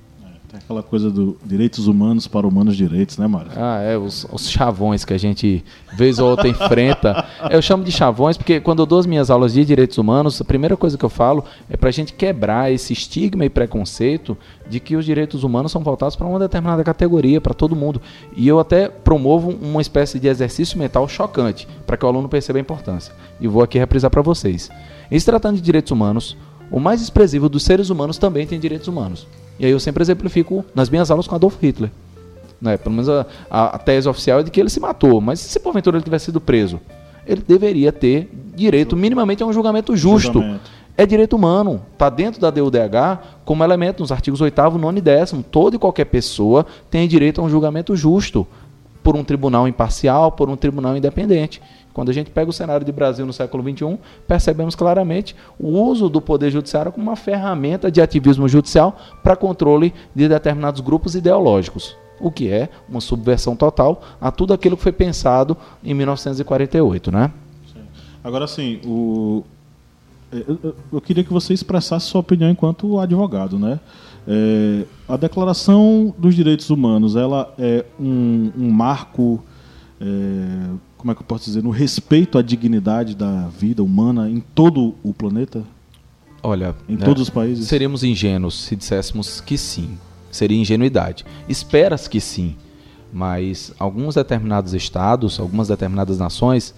Aquela 0.63 0.83
coisa 0.83 1.09
do 1.09 1.37
direitos 1.43 1.87
humanos 1.87 2.27
para 2.27 2.47
humanos 2.47 2.77
direitos, 2.77 3.17
né, 3.17 3.27
Mário? 3.27 3.51
Ah, 3.55 3.81
é, 3.81 3.97
os, 3.97 4.25
os, 4.31 4.49
chavões 4.49 5.03
que 5.03 5.13
a 5.13 5.17
gente, 5.17 5.63
vez 5.93 6.19
ou 6.19 6.29
outra, 6.29 6.47
enfrenta. 6.47 7.25
Eu 7.49 7.61
chamo 7.61 7.83
de 7.83 7.91
chavões 7.91 8.37
porque 8.37 8.59
quando 8.59 8.79
eu 8.79 8.85
dou 8.85 8.99
as 8.99 9.05
minhas 9.05 9.29
aulas 9.29 9.53
de 9.53 9.65
direitos 9.65 9.97
humanos, 9.97 10.39
a 10.39 10.45
primeira 10.45 10.77
coisa 10.77 10.97
que 10.97 11.05
eu 11.05 11.09
falo 11.09 11.43
é 11.69 11.75
para 11.75 11.89
a 11.89 11.91
gente 11.91 12.13
quebrar 12.13 12.71
esse 12.71 12.93
estigma 12.93 13.45
e 13.45 13.49
preconceito 13.49 14.37
de 14.69 14.79
que 14.79 14.95
os 14.95 15.05
direitos 15.05 15.43
humanos 15.43 15.71
são 15.71 15.83
voltados 15.83 16.15
para 16.15 16.27
uma 16.27 16.39
determinada 16.39 16.83
categoria, 16.83 17.39
para 17.41 17.53
todo 17.53 17.75
mundo. 17.75 18.01
E 18.35 18.47
eu 18.47 18.59
até 18.59 18.87
promovo 18.87 19.49
uma 19.49 19.81
espécie 19.81 20.19
de 20.19 20.27
exercício 20.27 20.77
mental 20.77 21.07
chocante, 21.07 21.67
para 21.85 21.97
que 21.97 22.05
o 22.05 22.07
aluno 22.07 22.29
perceba 22.29 22.59
a 22.59 22.61
importância. 22.61 23.13
E 23.39 23.47
vou 23.47 23.61
aqui 23.61 23.77
reprisar 23.77 24.09
para 24.09 24.21
vocês. 24.21 24.69
Em 25.11 25.19
se 25.19 25.25
tratando 25.25 25.57
de 25.57 25.61
direitos 25.61 25.91
humanos, 25.91 26.37
o 26.71 26.79
mais 26.79 27.01
expressivo 27.01 27.47
dos 27.47 27.63
seres 27.63 27.89
humanos 27.89 28.17
também 28.17 28.47
tem 28.47 28.59
direitos 28.59 28.87
humanos. 28.87 29.27
E 29.59 29.65
aí 29.65 29.71
eu 29.71 29.79
sempre 29.79 30.01
exemplifico 30.01 30.65
nas 30.73 30.89
minhas 30.89 31.09
aulas 31.09 31.27
com 31.27 31.35
Adolf 31.35 31.55
Hitler. 31.61 31.89
Né? 32.61 32.77
Pelo 32.77 32.91
menos 32.95 33.09
a, 33.09 33.25
a, 33.49 33.75
a 33.75 33.77
tese 33.77 34.07
oficial 34.07 34.39
é 34.39 34.43
de 34.43 34.51
que 34.51 34.59
ele 34.59 34.69
se 34.69 34.79
matou. 34.79 35.21
Mas 35.21 35.39
se 35.39 35.59
porventura 35.59 35.97
ele 35.97 36.03
tivesse 36.03 36.25
sido 36.25 36.41
preso, 36.41 36.79
ele 37.25 37.41
deveria 37.45 37.91
ter 37.91 38.29
direito 38.55 38.95
minimamente 38.95 39.43
a 39.43 39.45
um 39.45 39.53
julgamento 39.53 39.95
justo. 39.95 40.33
Julgamento. 40.33 40.71
É 40.97 41.05
direito 41.05 41.35
humano, 41.35 41.81
está 41.91 42.09
dentro 42.09 42.39
da 42.39 42.49
DUDH 42.49 43.19
como 43.43 43.61
elemento 43.65 43.99
nos 43.99 44.13
artigos 44.13 44.39
8 44.39 44.77
9 44.77 44.97
e 44.97 45.01
10 45.01 45.35
Toda 45.51 45.75
e 45.75 45.79
qualquer 45.79 46.05
pessoa 46.05 46.65
tem 46.89 47.05
direito 47.05 47.41
a 47.41 47.43
um 47.43 47.49
julgamento 47.49 47.93
justo 47.97 48.47
por 49.03 49.13
um 49.13 49.23
tribunal 49.23 49.67
imparcial, 49.67 50.31
por 50.31 50.49
um 50.49 50.55
tribunal 50.55 50.95
independente. 50.95 51.61
Quando 51.95 52.09
a 52.09 52.13
gente 52.13 52.29
pega 52.29 52.49
o 52.49 52.53
cenário 52.53 52.85
de 52.85 52.91
Brasil 52.91 53.25
no 53.25 53.31
século 53.31 53.63
XXI, 53.63 53.97
percebemos 54.27 54.75
claramente 54.75 55.33
o 55.57 55.69
uso 55.69 56.09
do 56.09 56.19
poder 56.19 56.51
judiciário 56.51 56.91
como 56.91 57.07
uma 57.07 57.15
ferramenta 57.15 57.89
de 57.89 58.01
ativismo 58.01 58.49
judicial 58.49 58.97
para 59.23 59.33
controle 59.33 59.93
de 60.13 60.27
determinados 60.27 60.81
grupos 60.81 61.15
ideológicos, 61.15 61.95
o 62.19 62.29
que 62.29 62.51
é 62.51 62.67
uma 62.89 62.99
subversão 62.99 63.55
total 63.55 64.01
a 64.19 64.29
tudo 64.29 64.53
aquilo 64.53 64.75
que 64.75 64.83
foi 64.83 64.91
pensado 64.91 65.55
em 65.81 65.93
1948, 65.93 67.13
né? 67.13 67.31
Agora 68.21 68.45
sim, 68.45 68.81
o... 68.85 69.45
eu 70.91 70.99
queria 70.99 71.23
que 71.23 71.31
você 71.31 71.53
expressasse 71.53 72.07
sua 72.07 72.19
opinião 72.19 72.49
enquanto 72.49 72.99
advogado, 72.99 73.57
né? 73.57 73.79
É, 74.27 74.83
a 75.07 75.15
Declaração 75.15 76.13
dos 76.17 76.35
Direitos 76.35 76.69
Humanos, 76.69 77.15
ela 77.15 77.53
é 77.57 77.85
um, 77.97 78.51
um 78.57 78.69
marco 78.69 79.41
é, 80.01 80.75
como 81.05 81.11
é 81.11 81.15
que 81.15 81.21
eu 81.21 81.25
posso 81.27 81.45
dizer, 81.45 81.61
no 81.61 81.69
respeito 81.69 82.35
à 82.35 82.41
dignidade 82.41 83.15
da 83.15 83.47
vida 83.47 83.83
humana 83.83 84.27
em 84.27 84.39
todo 84.39 84.95
o 85.03 85.13
planeta? 85.13 85.61
Olha, 86.41 86.75
em 86.89 86.95
né, 86.95 87.05
todos 87.05 87.21
os 87.21 87.29
países? 87.29 87.67
Seríamos 87.67 88.03
ingênuos 88.03 88.63
se 88.63 88.75
disséssemos 88.75 89.39
que 89.39 89.55
sim. 89.55 89.99
Seria 90.31 90.59
ingenuidade. 90.59 91.23
Esperas 91.47 92.07
que 92.07 92.19
sim, 92.19 92.55
mas 93.13 93.71
alguns 93.77 94.15
determinados 94.15 94.73
estados, 94.73 95.39
algumas 95.39 95.67
determinadas 95.67 96.17
nações, 96.17 96.73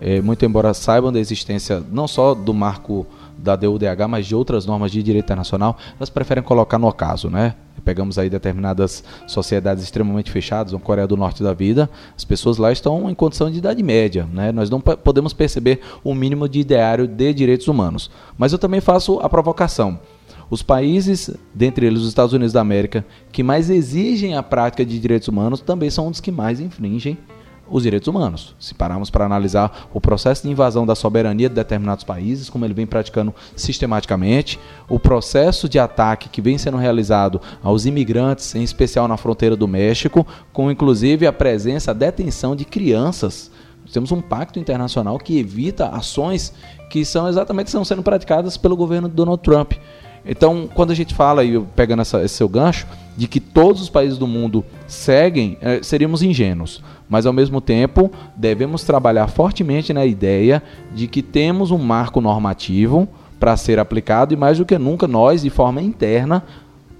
é, 0.00 0.20
muito 0.20 0.44
embora 0.44 0.72
saibam 0.72 1.12
da 1.12 1.18
existência 1.18 1.82
não 1.90 2.06
só 2.06 2.34
do 2.36 2.54
marco 2.54 3.04
da 3.36 3.56
DUDH, 3.56 4.06
mas 4.08 4.28
de 4.28 4.34
outras 4.36 4.64
normas 4.64 4.92
de 4.92 5.02
direito 5.02 5.24
internacional, 5.24 5.76
elas 5.98 6.08
preferem 6.08 6.44
colocar 6.44 6.78
no 6.78 6.86
acaso, 6.86 7.28
né? 7.28 7.56
Pegamos 7.84 8.18
aí 8.18 8.30
determinadas 8.30 9.02
sociedades 9.26 9.82
extremamente 9.82 10.30
fechadas, 10.30 10.72
uma 10.72 10.80
Coreia 10.80 11.06
do 11.06 11.16
Norte 11.16 11.42
da 11.42 11.52
vida, 11.52 11.90
as 12.16 12.24
pessoas 12.24 12.58
lá 12.58 12.70
estão 12.70 13.10
em 13.10 13.14
condição 13.14 13.50
de 13.50 13.58
idade 13.58 13.82
média, 13.82 14.28
né? 14.32 14.52
Nós 14.52 14.70
não 14.70 14.80
podemos 14.80 15.32
perceber 15.32 15.80
o 16.04 16.14
mínimo 16.14 16.48
de 16.48 16.60
ideário 16.60 17.08
de 17.08 17.34
direitos 17.34 17.66
humanos. 17.66 18.10
Mas 18.38 18.52
eu 18.52 18.58
também 18.58 18.80
faço 18.80 19.18
a 19.20 19.28
provocação. 19.28 19.98
Os 20.48 20.62
países, 20.62 21.30
dentre 21.54 21.86
eles 21.86 22.02
os 22.02 22.08
Estados 22.08 22.34
Unidos 22.34 22.52
da 22.52 22.60
América, 22.60 23.04
que 23.32 23.42
mais 23.42 23.70
exigem 23.70 24.36
a 24.36 24.42
prática 24.42 24.84
de 24.84 24.98
direitos 24.98 25.26
humanos, 25.26 25.60
também 25.60 25.88
são 25.88 26.08
um 26.08 26.10
dos 26.10 26.20
que 26.20 26.30
mais 26.30 26.60
infringem 26.60 27.16
os 27.68 27.82
direitos 27.82 28.08
humanos. 28.08 28.54
Se 28.58 28.74
pararmos 28.74 29.10
para 29.10 29.24
analisar 29.24 29.88
o 29.92 30.00
processo 30.00 30.42
de 30.42 30.50
invasão 30.50 30.84
da 30.84 30.94
soberania 30.94 31.48
de 31.48 31.54
determinados 31.54 32.04
países, 32.04 32.50
como 32.50 32.64
ele 32.64 32.74
vem 32.74 32.86
praticando 32.86 33.34
sistematicamente, 33.56 34.58
o 34.88 34.98
processo 34.98 35.68
de 35.68 35.78
ataque 35.78 36.28
que 36.28 36.42
vem 36.42 36.58
sendo 36.58 36.76
realizado 36.76 37.40
aos 37.62 37.86
imigrantes, 37.86 38.54
em 38.54 38.62
especial 38.62 39.08
na 39.08 39.16
fronteira 39.16 39.56
do 39.56 39.68
México, 39.68 40.26
com 40.52 40.70
inclusive 40.70 41.26
a 41.26 41.32
presença, 41.32 41.90
a 41.90 41.94
detenção 41.94 42.54
de 42.54 42.64
crianças. 42.64 43.50
temos 43.92 44.12
um 44.12 44.20
pacto 44.20 44.58
internacional 44.58 45.18
que 45.18 45.38
evita 45.38 45.88
ações 45.88 46.52
que 46.88 47.04
são 47.04 47.26
exatamente 47.26 47.68
estão 47.68 47.84
sendo 47.84 48.02
praticadas 48.02 48.56
pelo 48.56 48.76
governo 48.76 49.08
de 49.08 49.14
Donald 49.14 49.42
Trump. 49.42 49.72
Então, 50.24 50.68
quando 50.72 50.92
a 50.92 50.94
gente 50.94 51.14
fala, 51.14 51.44
e 51.44 51.60
pegando 51.74 52.02
essa, 52.02 52.22
esse 52.22 52.34
seu 52.34 52.48
gancho, 52.48 52.86
de 53.16 53.26
que 53.26 53.40
todos 53.40 53.82
os 53.82 53.90
países 53.90 54.16
do 54.16 54.26
mundo 54.26 54.64
seguem, 54.86 55.58
é, 55.60 55.82
seríamos 55.82 56.22
ingênuos. 56.22 56.82
Mas, 57.08 57.26
ao 57.26 57.32
mesmo 57.32 57.60
tempo, 57.60 58.10
devemos 58.36 58.84
trabalhar 58.84 59.26
fortemente 59.28 59.92
na 59.92 60.06
ideia 60.06 60.62
de 60.94 61.06
que 61.06 61.22
temos 61.22 61.70
um 61.70 61.78
marco 61.78 62.20
normativo 62.20 63.08
para 63.38 63.56
ser 63.56 63.78
aplicado 63.78 64.32
e, 64.32 64.36
mais 64.36 64.58
do 64.58 64.64
que 64.64 64.78
nunca, 64.78 65.08
nós, 65.08 65.42
de 65.42 65.50
forma 65.50 65.82
interna, 65.82 66.44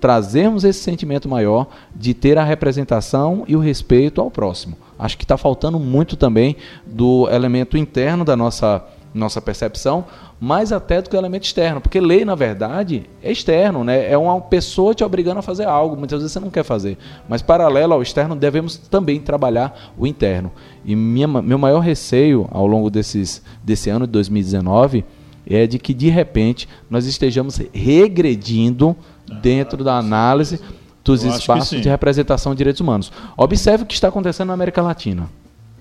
trazermos 0.01 0.65
esse 0.65 0.81
sentimento 0.81 1.29
maior 1.29 1.69
de 1.95 2.13
ter 2.13 2.37
a 2.37 2.43
representação 2.43 3.45
e 3.47 3.55
o 3.55 3.61
respeito 3.61 4.21
ao 4.21 4.33
próximo. 4.33 4.77
Acho 4.99 5.17
que 5.17 5.25
está 5.25 5.37
faltando 5.37 5.79
muito 5.79 6.17
também 6.17 6.57
do 6.85 7.29
elemento 7.31 7.79
interno 7.79 8.25
da 8.25 8.37
nossa 8.37 8.85
nossa 9.14 9.40
percepção, 9.40 10.05
mais 10.40 10.72
até 10.72 11.03
do 11.03 11.11
que 11.11 11.16
o 11.16 11.18
elemento 11.18 11.44
externo, 11.44 11.81
porque 11.81 12.01
lei, 12.01 12.25
na 12.25 12.35
verdade, 12.35 13.09
é 13.22 13.31
externo, 13.31 13.85
né? 13.85 14.11
É 14.11 14.16
uma 14.16 14.40
pessoa 14.40 14.94
te 14.94 15.05
obrigando 15.05 15.38
a 15.38 15.42
fazer 15.42 15.64
algo, 15.64 15.96
muitas 15.96 16.20
vezes 16.20 16.33
você 16.33 16.40
não 16.40 16.51
quer 16.51 16.64
fazer. 16.64 16.96
Mas 17.29 17.42
paralelo 17.42 17.92
ao 17.92 18.03
externo, 18.03 18.35
devemos 18.35 18.77
também 18.77 19.20
trabalhar 19.20 19.92
o 19.98 20.07
interno. 20.07 20.51
E 20.85 20.96
minha, 20.96 21.29
meu 21.29 21.59
maior 21.59 21.81
receio 21.81 22.48
ao 22.51 22.66
longo 22.66 22.90
desses, 22.90 23.42
desse 23.62 23.90
ano 23.90 24.07
de 24.07 24.12
2019 24.12 25.05
é 25.46 25.66
de 25.66 25.79
que 25.79 25.92
de 25.92 26.09
repente 26.09 26.68
nós 26.88 27.07
estejamos 27.07 27.61
regredindo 27.72 28.96
dentro 29.42 29.83
da 29.83 29.96
análise 29.96 30.61
dos 31.05 31.25
espaços 31.25 31.81
de 31.81 31.88
representação 31.88 32.53
de 32.53 32.59
direitos 32.59 32.81
humanos. 32.81 33.12
Observe 33.37 33.85
o 33.85 33.87
que 33.87 33.94
está 33.94 34.09
acontecendo 34.09 34.48
na 34.48 34.55
América 34.55 34.81
Latina. 34.81 35.29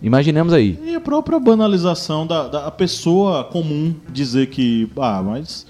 Imaginemos 0.02 0.54
aí. 0.54 0.80
E 0.84 0.96
a 0.96 1.00
própria 1.00 1.40
banalização 1.40 2.26
da, 2.26 2.48
da 2.48 2.72
pessoa 2.72 3.44
comum 3.44 3.94
dizer 4.12 4.48
que, 4.48 4.90
ah, 4.98 5.22
mas 5.24 5.66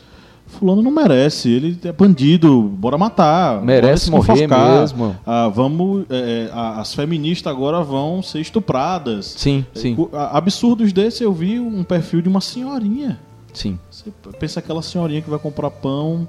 fulano 0.47 0.81
não 0.81 0.91
merece, 0.91 1.49
ele 1.49 1.77
é 1.83 1.91
bandido, 1.91 2.61
bora 2.61 2.97
matar. 2.97 3.61
Merece 3.61 4.11
bora 4.11 4.23
morrer 4.27 4.47
mesmo. 4.47 5.15
Ah, 5.25 5.49
vamos, 5.49 6.05
é, 6.09 6.49
é 6.49 6.51
as 6.53 6.93
feministas 6.93 7.51
agora 7.51 7.81
vão 7.81 8.21
ser 8.21 8.39
estupradas. 8.39 9.33
Sim, 9.37 9.65
sim. 9.73 9.97
Absurdos 10.13 10.91
desse 10.93 11.23
eu 11.23 11.33
vi 11.33 11.59
um 11.59 11.83
perfil 11.83 12.21
de 12.21 12.29
uma 12.29 12.41
senhorinha. 12.41 13.19
Sim. 13.53 13.77
Você 13.89 14.11
pensa 14.39 14.59
aquela 14.59 14.81
senhorinha 14.81 15.21
que 15.21 15.29
vai 15.29 15.39
comprar 15.39 15.69
pão 15.71 16.27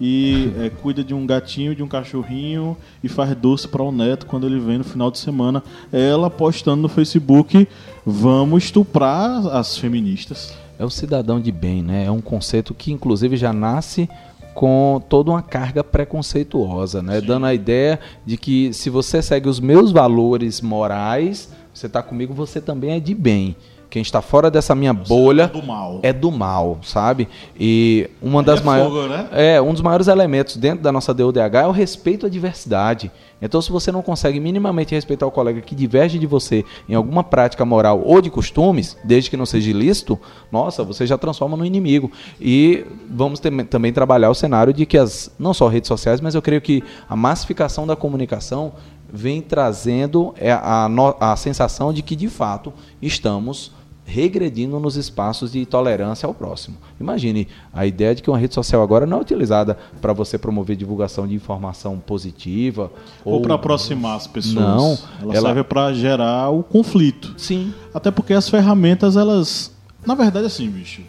e 0.00 0.52
é, 0.58 0.70
cuida 0.70 1.04
de 1.04 1.14
um 1.14 1.26
gatinho, 1.26 1.74
de 1.74 1.82
um 1.82 1.88
cachorrinho 1.88 2.76
e 3.02 3.08
faz 3.08 3.34
doce 3.36 3.68
para 3.68 3.82
o 3.82 3.92
neto 3.92 4.26
quando 4.26 4.46
ele 4.46 4.58
vem 4.58 4.78
no 4.78 4.84
final 4.84 5.10
de 5.10 5.18
semana. 5.18 5.62
Ela 5.92 6.28
postando 6.28 6.82
no 6.82 6.88
Facebook: 6.88 7.68
vamos 8.04 8.64
estuprar 8.64 9.46
as 9.48 9.76
feministas. 9.76 10.54
É 10.78 10.84
o 10.84 10.90
cidadão 10.90 11.40
de 11.40 11.52
bem, 11.52 11.82
né? 11.82 12.04
É 12.06 12.10
um 12.10 12.20
conceito 12.20 12.74
que 12.74 12.90
inclusive 12.90 13.36
já 13.36 13.52
nasce 13.52 14.08
com 14.54 15.00
toda 15.08 15.30
uma 15.30 15.42
carga 15.42 15.82
preconceituosa, 15.82 17.02
né? 17.02 17.20
Sim. 17.20 17.26
Dando 17.26 17.46
a 17.46 17.54
ideia 17.54 18.00
de 18.26 18.36
que 18.36 18.72
se 18.72 18.90
você 18.90 19.22
segue 19.22 19.48
os 19.48 19.60
meus 19.60 19.92
valores 19.92 20.60
morais, 20.60 21.50
você 21.72 21.86
está 21.86 22.02
comigo, 22.02 22.34
você 22.34 22.60
também 22.60 22.90
é 22.90 23.00
de 23.00 23.14
bem. 23.14 23.56
Quem 23.92 24.00
está 24.00 24.22
fora 24.22 24.50
dessa 24.50 24.74
minha 24.74 24.94
bolha 24.94 25.42
É 25.42 25.46
do 25.48 25.62
mal. 25.62 26.00
é 26.02 26.12
do 26.14 26.30
mal, 26.32 26.78
sabe? 26.82 27.28
E 27.60 28.08
uma 28.22 28.42
das 28.42 28.60
é 28.60 28.64
maiores 28.64 28.90
fogo, 28.94 29.06
né? 29.06 29.28
é 29.32 29.60
um 29.60 29.70
dos 29.72 29.82
maiores 29.82 30.08
elementos 30.08 30.56
dentro 30.56 30.82
da 30.82 30.90
nossa 30.90 31.12
DUDH 31.12 31.56
é 31.56 31.66
o 31.66 31.70
respeito 31.70 32.24
à 32.24 32.28
diversidade. 32.30 33.12
Então, 33.44 33.60
se 33.60 33.70
você 33.70 33.92
não 33.92 34.00
consegue 34.00 34.40
minimamente 34.40 34.94
respeitar 34.94 35.26
o 35.26 35.30
colega 35.30 35.60
que 35.60 35.74
diverge 35.74 36.18
de 36.18 36.26
você 36.26 36.64
em 36.88 36.94
alguma 36.94 37.22
prática 37.22 37.64
moral 37.66 38.00
ou 38.02 38.22
de 38.22 38.30
costumes, 38.30 38.96
desde 39.04 39.28
que 39.28 39.36
não 39.36 39.44
seja 39.44 39.68
ilícito, 39.68 40.18
nossa, 40.50 40.82
você 40.82 41.06
já 41.06 41.18
transforma 41.18 41.54
no 41.56 41.66
inimigo. 41.66 42.10
E 42.40 42.86
vamos 43.10 43.40
tem- 43.40 43.64
também 43.66 43.92
trabalhar 43.92 44.30
o 44.30 44.34
cenário 44.34 44.72
de 44.72 44.86
que 44.86 44.96
as 44.96 45.30
não 45.38 45.52
só 45.52 45.68
redes 45.68 45.88
sociais, 45.88 46.18
mas 46.18 46.34
eu 46.34 46.40
creio 46.40 46.62
que 46.62 46.82
a 47.06 47.14
massificação 47.16 47.86
da 47.86 47.94
comunicação 47.96 48.72
vem 49.14 49.42
trazendo 49.42 50.32
é, 50.38 50.52
a, 50.52 50.88
no- 50.88 51.14
a 51.20 51.36
sensação 51.36 51.92
de 51.92 52.00
que 52.00 52.16
de 52.16 52.28
fato 52.28 52.72
estamos 53.02 53.72
regredindo 54.12 54.78
nos 54.78 54.96
espaços 54.96 55.52
de 55.52 55.64
tolerância 55.64 56.26
ao 56.26 56.34
próximo. 56.34 56.76
Imagine 57.00 57.48
a 57.72 57.86
ideia 57.86 58.14
de 58.14 58.22
que 58.22 58.28
uma 58.28 58.36
rede 58.36 58.52
social 58.52 58.82
agora 58.82 59.06
não 59.06 59.16
é 59.16 59.20
utilizada 59.22 59.78
para 60.02 60.12
você 60.12 60.36
promover 60.36 60.76
divulgação 60.76 61.26
de 61.26 61.34
informação 61.34 61.98
positiva 61.98 62.92
Ou, 63.24 63.40
para 63.40 63.54
aproximar 63.54 64.16
as 64.18 64.26
pessoas. 64.26 64.54
Não, 64.54 64.98
ela, 65.22 65.34
ela- 65.34 65.48
serve 65.48 65.64
para 65.64 65.94
gerar 65.94 66.50
o 66.50 66.62
conflito. 66.62 67.32
Sim, 67.38 67.72
Até 67.94 68.10
porque 68.10 68.34
as 68.34 68.48
ferramentas, 68.48 69.16
elas. 69.16 69.72
Na 70.04 70.14
verdade, 70.14 70.46
assim, 70.46 70.68
bicho. 70.68 71.00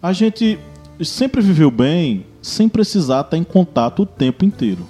A 0.00 0.12
gente 0.12 0.58
sempre 1.02 1.40
viveu 1.40 1.70
bem 1.72 2.24
sem 2.40 2.68
precisar 2.68 3.22
estar 3.22 3.36
em 3.36 3.42
contato 3.44 4.02
o 4.02 4.06
tempo 4.06 4.44
inteiro. 4.44 4.86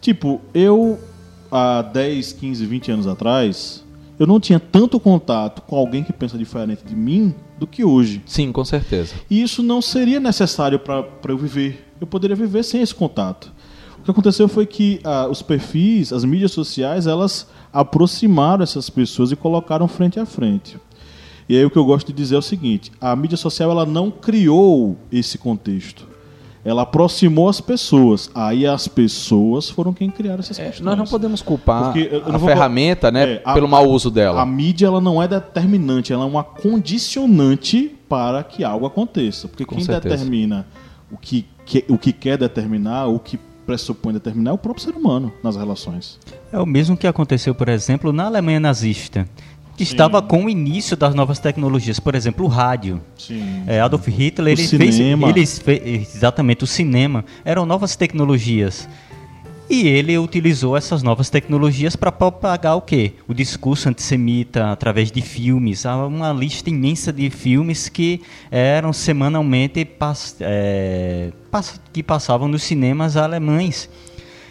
Tipo, 0.00 0.40
eu, 0.54 0.98
há 1.50 1.82
10, 1.82 2.32
15, 2.34 2.66
20 2.66 2.92
anos 2.92 3.06
atrás, 3.08 3.82
eu 4.18 4.26
não 4.26 4.40
tinha 4.40 4.58
tanto 4.58 4.98
contato 4.98 5.62
com 5.62 5.76
alguém 5.76 6.02
que 6.02 6.12
pensa 6.12 6.36
diferente 6.36 6.84
de 6.84 6.96
mim 6.96 7.34
do 7.58 7.66
que 7.66 7.84
hoje. 7.84 8.22
sim, 8.26 8.52
com 8.52 8.64
certeza. 8.64 9.14
E 9.30 9.42
isso 9.42 9.62
não 9.62 9.80
seria 9.80 10.20
necessário 10.20 10.78
para 10.78 11.04
eu 11.28 11.38
viver. 11.38 11.86
Eu 12.00 12.06
poderia 12.06 12.36
viver 12.36 12.62
sem 12.62 12.80
esse 12.80 12.94
contato. 12.94 13.52
O 13.98 14.02
que 14.02 14.10
aconteceu 14.10 14.48
foi 14.48 14.64
que 14.66 15.00
ah, 15.04 15.28
os 15.28 15.42
perfis, 15.42 16.12
as 16.12 16.24
mídias 16.24 16.52
sociais, 16.52 17.06
elas 17.06 17.48
aproximaram 17.72 18.62
essas 18.62 18.88
pessoas 18.88 19.32
e 19.32 19.36
colocaram 19.36 19.86
frente 19.86 20.18
a 20.18 20.26
frente. 20.26 20.78
E 21.48 21.56
aí 21.56 21.64
o 21.64 21.70
que 21.70 21.78
eu 21.78 21.84
gosto 21.84 22.08
de 22.08 22.12
dizer 22.12 22.34
é 22.34 22.38
o 22.38 22.42
seguinte: 22.42 22.92
a 23.00 23.14
mídia 23.16 23.36
social 23.36 23.70
ela 23.70 23.86
não 23.86 24.10
criou 24.10 24.96
esse 25.10 25.38
contexto. 25.38 26.06
Ela 26.64 26.82
aproximou 26.82 27.48
as 27.48 27.60
pessoas. 27.60 28.30
Aí 28.34 28.66
as 28.66 28.86
pessoas 28.88 29.70
foram 29.70 29.92
quem 29.92 30.10
criaram 30.10 30.40
essas 30.40 30.58
É, 30.58 30.64
questões. 30.66 30.84
nós 30.84 30.98
não 30.98 31.06
podemos 31.06 31.40
culpar 31.40 31.92
Porque 31.92 32.10
a 32.26 32.32
não 32.32 32.40
ferramenta 32.40 33.10
né, 33.10 33.34
É, 33.34 33.42
a- 33.44 33.54
pelo 33.54 33.68
mau 33.68 33.88
uso 33.88 34.10
dela. 34.10 34.42
A 34.42 34.46
mídia 34.46 34.86
ela 34.86 35.00
não 35.00 35.22
é 35.22 35.28
determinante, 35.28 36.12
ela 36.12 36.24
é 36.24 36.26
uma 36.26 36.42
condicionante 36.44 37.94
para 38.08 38.42
que 38.42 38.64
algo 38.64 38.86
aconteça. 38.86 39.48
Porque 39.48 39.64
Com 39.64 39.76
quem 39.76 39.84
certeza. 39.84 40.16
determina 40.16 40.66
o 41.10 41.16
que, 41.16 41.46
que- 41.64 41.84
o 41.88 41.96
que 41.96 42.12
quer 42.12 42.36
determinar, 42.36 43.06
o 43.06 43.18
que 43.18 43.38
pressupõe 43.66 44.12
determinar, 44.14 44.50
é 44.50 44.54
o 44.54 44.58
próprio 44.58 44.82
ser 44.84 44.94
humano 44.94 45.32
nas 45.42 45.56
relações. 45.56 46.18
É 46.52 46.58
o 46.58 46.64
mesmo 46.66 46.96
que 46.96 47.06
aconteceu, 47.06 47.54
por 47.54 47.68
exemplo, 47.68 48.12
na 48.12 48.24
Alemanha 48.24 48.58
nazista, 48.60 49.28
que 49.78 49.84
Sim. 49.86 49.92
estava 49.92 50.20
com 50.20 50.46
o 50.46 50.50
início 50.50 50.96
das 50.96 51.14
novas 51.14 51.38
tecnologias, 51.38 52.00
por 52.00 52.16
exemplo, 52.16 52.44
o 52.44 52.48
rádio. 52.48 53.00
Sim. 53.16 53.62
É, 53.64 53.80
Adolf 53.80 54.08
Hitler, 54.08 54.56
O 54.56 54.60
ele 54.60 54.66
fez, 54.68 54.94
cinema. 54.96 55.30
ele 55.30 55.46
fez 55.46 56.14
exatamente 56.16 56.64
o 56.64 56.66
cinema, 56.66 57.24
eram 57.44 57.64
novas 57.64 57.94
tecnologias. 57.94 58.88
E 59.70 59.86
ele 59.86 60.18
utilizou 60.18 60.76
essas 60.76 61.02
novas 61.02 61.30
tecnologias 61.30 61.94
para 61.94 62.10
propagar 62.10 62.74
o 62.74 62.80
quê? 62.80 63.12
O 63.28 63.34
discurso 63.34 63.88
antissemita 63.88 64.72
através 64.72 65.12
de 65.12 65.20
filmes. 65.22 65.86
Há 65.86 66.06
uma 66.06 66.32
lista 66.32 66.70
imensa 66.70 67.12
de 67.12 67.30
filmes 67.30 67.88
que 67.88 68.20
eram 68.50 68.92
semanalmente 68.92 69.84
pass- 69.84 70.36
é, 70.40 71.30
pass- 71.52 71.80
que 71.92 72.02
passavam 72.02 72.48
nos 72.48 72.62
cinemas 72.64 73.16
alemães. 73.16 73.88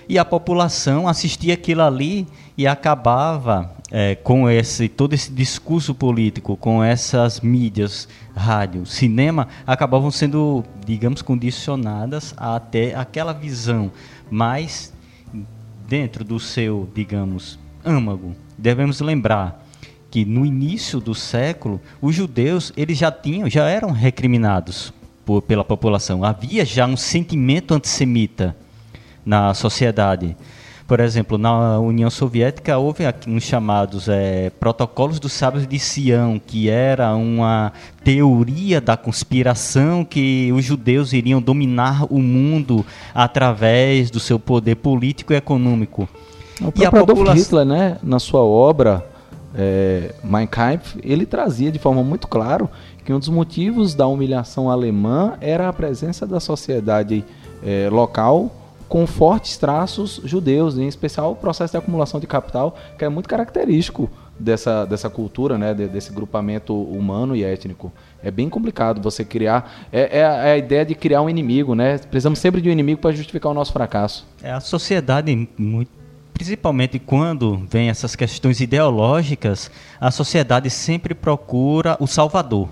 E 0.07 0.17
a 0.17 0.23
população 0.23 1.05
assistia 1.07 1.55
aquilo 1.55 1.81
ali 1.81 2.25
e 2.57 2.65
acabava 2.65 3.75
é, 3.91 4.15
com 4.15 4.49
esse 4.49 4.87
todo 4.87 5.13
esse 5.13 5.31
discurso 5.31 5.95
político, 5.95 6.57
com 6.57 6.83
essas 6.83 7.39
mídias, 7.39 8.07
rádio, 8.35 8.85
cinema, 8.85 9.47
acabavam 9.65 10.11
sendo, 10.11 10.63
digamos, 10.85 11.21
condicionadas 11.21 12.33
a 12.37 12.59
ter 12.59 12.95
aquela 12.97 13.33
visão 13.33 13.91
mais 14.29 14.93
dentro 15.87 16.23
do 16.23 16.39
seu, 16.39 16.89
digamos, 16.93 17.57
âmago. 17.83 18.35
Devemos 18.57 18.99
lembrar 18.99 19.65
que 20.09 20.25
no 20.25 20.45
início 20.45 20.99
do 20.99 21.13
século, 21.13 21.81
os 22.01 22.15
judeus 22.15 22.71
eles 22.75 22.97
já 22.97 23.11
tinham, 23.11 23.49
já 23.49 23.67
eram 23.67 23.91
recriminados 23.91 24.93
por, 25.25 25.41
pela 25.41 25.63
população. 25.63 26.23
Havia 26.23 26.65
já 26.65 26.85
um 26.85 26.97
sentimento 26.97 27.73
antissemita 27.73 28.55
na 29.25 29.53
sociedade. 29.53 30.35
Por 30.87 31.01
exemplo, 31.01 31.37
na 31.37 31.77
União 31.79 32.09
Soviética 32.09 32.77
houve 32.77 33.03
uns 33.27 33.43
chamados 33.43 34.07
eh, 34.07 34.49
protocolos 34.57 35.19
dos 35.19 35.33
sábios 35.33 35.67
de 35.67 35.77
Sião, 35.77 36.39
que 36.39 36.69
era 36.69 37.13
uma 37.13 37.73
teoria 38.05 38.79
da 38.79 38.95
conspiração 38.95 40.05
que 40.05 40.49
os 40.53 40.63
judeus 40.63 41.11
iriam 41.11 41.41
dominar 41.41 42.05
o 42.09 42.19
mundo 42.19 42.85
através 43.13 44.09
do 44.09 44.17
seu 44.17 44.39
poder 44.39 44.75
político 44.75 45.33
e 45.33 45.35
econômico. 45.35 46.07
O 46.61 46.71
E 46.73 46.85
a 46.85 46.89
população- 46.91 47.35
Hitler, 47.35 47.65
né, 47.65 47.97
na 48.01 48.17
sua 48.17 48.39
obra 48.41 49.05
é, 49.53 50.15
Mein 50.23 50.47
Kampf, 50.47 50.97
ele 51.03 51.25
trazia 51.25 51.69
de 51.69 51.79
forma 51.79 52.01
muito 52.01 52.29
clara 52.29 52.65
que 53.03 53.11
um 53.11 53.19
dos 53.19 53.27
motivos 53.29 53.93
da 53.93 54.07
humilhação 54.07 54.69
alemã 54.69 55.33
era 55.41 55.67
a 55.67 55.73
presença 55.73 56.25
da 56.25 56.39
sociedade 56.39 57.25
é, 57.61 57.89
local 57.91 58.51
com 58.87 59.05
fortes 59.05 59.57
traços 59.57 60.21
judeus, 60.23 60.77
em 60.77 60.87
especial 60.87 61.31
o 61.31 61.35
processo 61.35 61.71
de 61.71 61.77
acumulação 61.77 62.19
de 62.19 62.27
capital, 62.27 62.75
que 62.97 63.03
é 63.03 63.09
muito 63.09 63.27
característico 63.27 64.09
dessa, 64.39 64.85
dessa 64.85 65.09
cultura, 65.09 65.57
né, 65.57 65.73
de- 65.73 65.87
desse 65.87 66.11
grupamento 66.13 66.73
humano 66.73 67.35
e 67.35 67.43
étnico. 67.43 67.91
É 68.23 68.31
bem 68.31 68.49
complicado 68.49 69.01
você 69.01 69.25
criar. 69.25 69.87
É, 69.91 70.19
é 70.19 70.25
a, 70.25 70.33
é 70.47 70.51
a 70.53 70.57
ideia 70.57 70.85
de 70.85 70.95
criar 70.95 71.21
um 71.21 71.29
inimigo, 71.29 71.75
né? 71.75 71.97
Precisamos 71.97 72.39
sempre 72.39 72.61
de 72.61 72.69
um 72.69 72.71
inimigo 72.71 73.01
para 73.01 73.11
justificar 73.11 73.51
o 73.51 73.55
nosso 73.55 73.73
fracasso. 73.73 74.25
É 74.41 74.51
a 74.51 74.59
sociedade, 74.59 75.47
muito, 75.57 75.89
principalmente 76.33 76.99
quando 76.99 77.57
vem 77.69 77.89
essas 77.89 78.15
questões 78.15 78.59
ideológicas, 78.61 79.69
a 79.99 80.11
sociedade 80.11 80.69
sempre 80.69 81.13
procura 81.13 81.97
o 81.99 82.07
Salvador. 82.07 82.69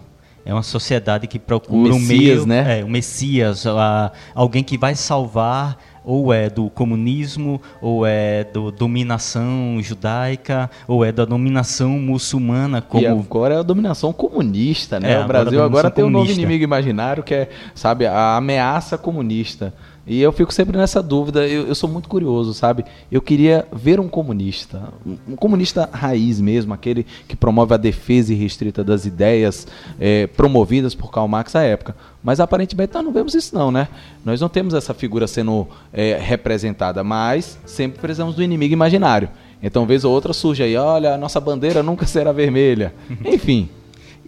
É 0.47 0.53
uma 0.53 0.61
sociedade 0.63 1.25
que 1.25 1.39
procura 1.39 1.91
O 1.91 1.95
um 1.95 1.99
Messias, 1.99 2.45
meio, 2.45 2.45
né? 2.45 2.79
é, 2.79 2.83
o 2.83 2.87
Messias, 2.87 3.65
a- 3.65 4.11
alguém 4.35 4.63
que 4.63 4.77
vai 4.77 4.93
salvar 4.95 5.77
ou 6.05 6.31
é 6.31 6.49
do 6.49 6.69
comunismo, 6.69 7.61
ou 7.81 8.05
é 8.05 8.43
da 8.43 8.69
dominação 8.69 9.77
judaica, 9.81 10.69
ou 10.87 11.03
é 11.03 11.11
da 11.11 11.25
dominação 11.25 11.91
muçulmana, 11.99 12.81
como 12.81 13.03
E 13.03 13.07
agora 13.07 13.55
é 13.55 13.57
a 13.59 13.63
dominação 13.63 14.13
comunista, 14.13 14.99
né? 14.99 15.13
É, 15.13 15.19
o 15.19 15.23
agora 15.23 15.23
a 15.23 15.27
Brasil 15.27 15.63
agora 15.63 15.69
dominação 15.69 15.91
tem 15.91 16.03
um 16.03 16.09
novo 16.09 16.25
comunista. 16.25 16.41
inimigo 16.41 16.63
imaginário 16.63 17.23
que 17.23 17.33
é, 17.33 17.49
sabe, 17.73 18.05
a 18.05 18.37
ameaça 18.37 18.97
comunista. 18.97 19.73
E 20.07 20.21
eu 20.21 20.31
fico 20.31 20.53
sempre 20.53 20.77
nessa 20.77 21.01
dúvida, 21.01 21.47
eu, 21.47 21.67
eu 21.67 21.73
sou 21.73 21.89
muito 21.89 22.07
curioso, 22.07 22.53
sabe? 22.53 22.85
Eu 23.11 23.21
queria 23.21 23.67
ver 23.73 23.99
um 23.99 24.07
comunista, 24.07 24.93
um, 25.27 25.35
comunista 25.35 25.89
raiz 25.91 26.39
mesmo, 26.39 26.75
aquele 26.75 27.05
que 27.27 27.35
promove 27.35 27.73
a 27.73 27.77
defesa 27.77 28.31
irrestrita 28.31 28.83
das 28.83 29.05
ideias 29.07 29.67
eh, 29.99 30.27
promovidas 30.27 30.93
por 30.93 31.11
Karl 31.11 31.27
Marx 31.27 31.55
à 31.55 31.63
época. 31.63 31.95
Mas 32.23 32.39
aparentemente 32.39 32.93
nós 32.93 33.03
não 33.03 33.11
vemos 33.11 33.33
isso 33.33 33.55
não, 33.55 33.71
né? 33.71 33.87
Nós 34.23 34.39
não 34.39 34.47
temos 34.47 34.75
essa 34.75 34.93
figura 34.93 35.25
sendo 35.25 35.67
eh, 35.91 36.19
representada, 36.21 37.03
mas 37.03 37.57
sempre 37.65 37.99
precisamos 37.99 38.35
do 38.35 38.43
inimigo 38.43 38.73
imaginário. 38.73 39.27
Então, 39.61 39.87
vez 39.87 40.03
ou 40.05 40.13
outra 40.13 40.33
surge 40.33 40.61
aí, 40.61 40.75
olha, 40.75 41.15
a 41.15 41.17
nossa 41.17 41.39
bandeira 41.39 41.81
nunca 41.81 42.05
será 42.05 42.31
vermelha. 42.31 42.93
Enfim, 43.25 43.69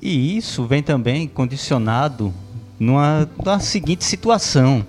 E 0.02 0.36
isso 0.38 0.66
vem 0.66 0.82
também 0.82 1.28
condicionado 1.28 2.34
numa, 2.80 3.30
numa 3.38 3.60
seguinte 3.60 4.04
situação. 4.04 4.84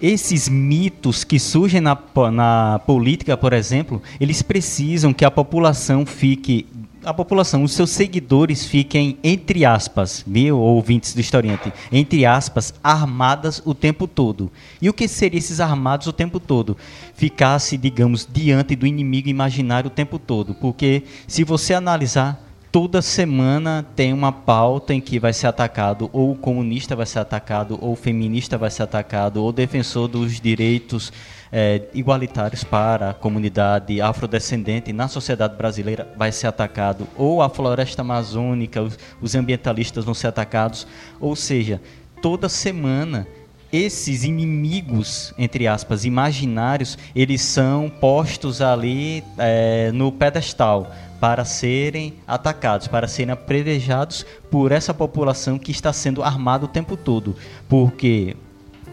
Esses 0.00 0.48
mitos 0.48 1.24
que 1.24 1.38
surgem 1.38 1.80
na, 1.80 1.98
na 2.32 2.80
política, 2.86 3.36
por 3.36 3.52
exemplo, 3.52 4.02
eles 4.18 4.40
precisam 4.40 5.12
que 5.12 5.26
a 5.26 5.30
população 5.30 6.06
fique. 6.06 6.66
A 7.04 7.12
população, 7.12 7.64
os 7.64 7.72
seus 7.72 7.90
seguidores 7.90 8.66
fiquem, 8.66 9.18
entre 9.22 9.64
aspas, 9.64 10.22
viu, 10.26 10.58
ouvintes 10.58 11.14
do 11.14 11.20
historiante, 11.20 11.72
entre 11.90 12.26
aspas, 12.26 12.74
armadas 12.82 13.62
o 13.64 13.74
tempo 13.74 14.06
todo. 14.06 14.50
E 14.82 14.88
o 14.88 14.92
que 14.92 15.08
seriam 15.08 15.38
esses 15.38 15.60
armados 15.60 16.06
o 16.06 16.12
tempo 16.12 16.38
todo? 16.38 16.76
Ficasse, 17.14 17.78
digamos, 17.78 18.28
diante 18.30 18.76
do 18.76 18.86
inimigo 18.86 19.28
imaginário 19.28 19.88
o 19.88 19.94
tempo 19.94 20.18
todo. 20.18 20.54
Porque 20.54 21.04
se 21.26 21.42
você 21.42 21.72
analisar, 21.72 22.49
toda 22.72 23.02
semana 23.02 23.84
tem 23.96 24.12
uma 24.12 24.30
pauta 24.30 24.94
em 24.94 25.00
que 25.00 25.18
vai 25.18 25.32
ser 25.32 25.48
atacado 25.48 26.08
ou 26.12 26.32
o 26.32 26.36
comunista 26.36 26.94
vai 26.94 27.06
ser 27.06 27.18
atacado, 27.18 27.78
ou 27.80 27.92
o 27.92 27.96
feminista 27.96 28.56
vai 28.56 28.70
ser 28.70 28.84
atacado, 28.84 29.42
ou 29.42 29.48
o 29.48 29.52
defensor 29.52 30.06
dos 30.06 30.40
direitos 30.40 31.12
é, 31.52 31.82
igualitários 31.92 32.62
para 32.62 33.10
a 33.10 33.14
comunidade 33.14 34.00
afrodescendente 34.00 34.92
na 34.92 35.08
sociedade 35.08 35.56
brasileira 35.56 36.08
vai 36.16 36.30
ser 36.30 36.46
atacado, 36.46 37.08
ou 37.16 37.42
a 37.42 37.48
floresta 37.48 38.02
amazônica, 38.02 38.80
os, 38.80 38.98
os 39.20 39.34
ambientalistas 39.34 40.04
vão 40.04 40.14
ser 40.14 40.28
atacados, 40.28 40.86
ou 41.20 41.34
seja, 41.34 41.80
toda 42.22 42.48
semana 42.48 43.26
esses 43.72 44.24
inimigos, 44.24 45.32
entre 45.38 45.68
aspas, 45.68 46.04
imaginários, 46.04 46.98
eles 47.14 47.40
são 47.42 47.88
postos 47.88 48.60
ali 48.60 49.22
é, 49.38 49.92
no 49.92 50.10
pedestal 50.10 50.90
para 51.20 51.44
serem 51.44 52.14
atacados, 52.26 52.88
para 52.88 53.06
serem 53.06 53.32
apredejados 53.32 54.24
por 54.50 54.72
essa 54.72 54.94
população 54.94 55.58
que 55.58 55.70
está 55.70 55.92
sendo 55.92 56.22
armada 56.22 56.64
o 56.64 56.68
tempo 56.68 56.96
todo. 56.96 57.36
Porque 57.68 58.36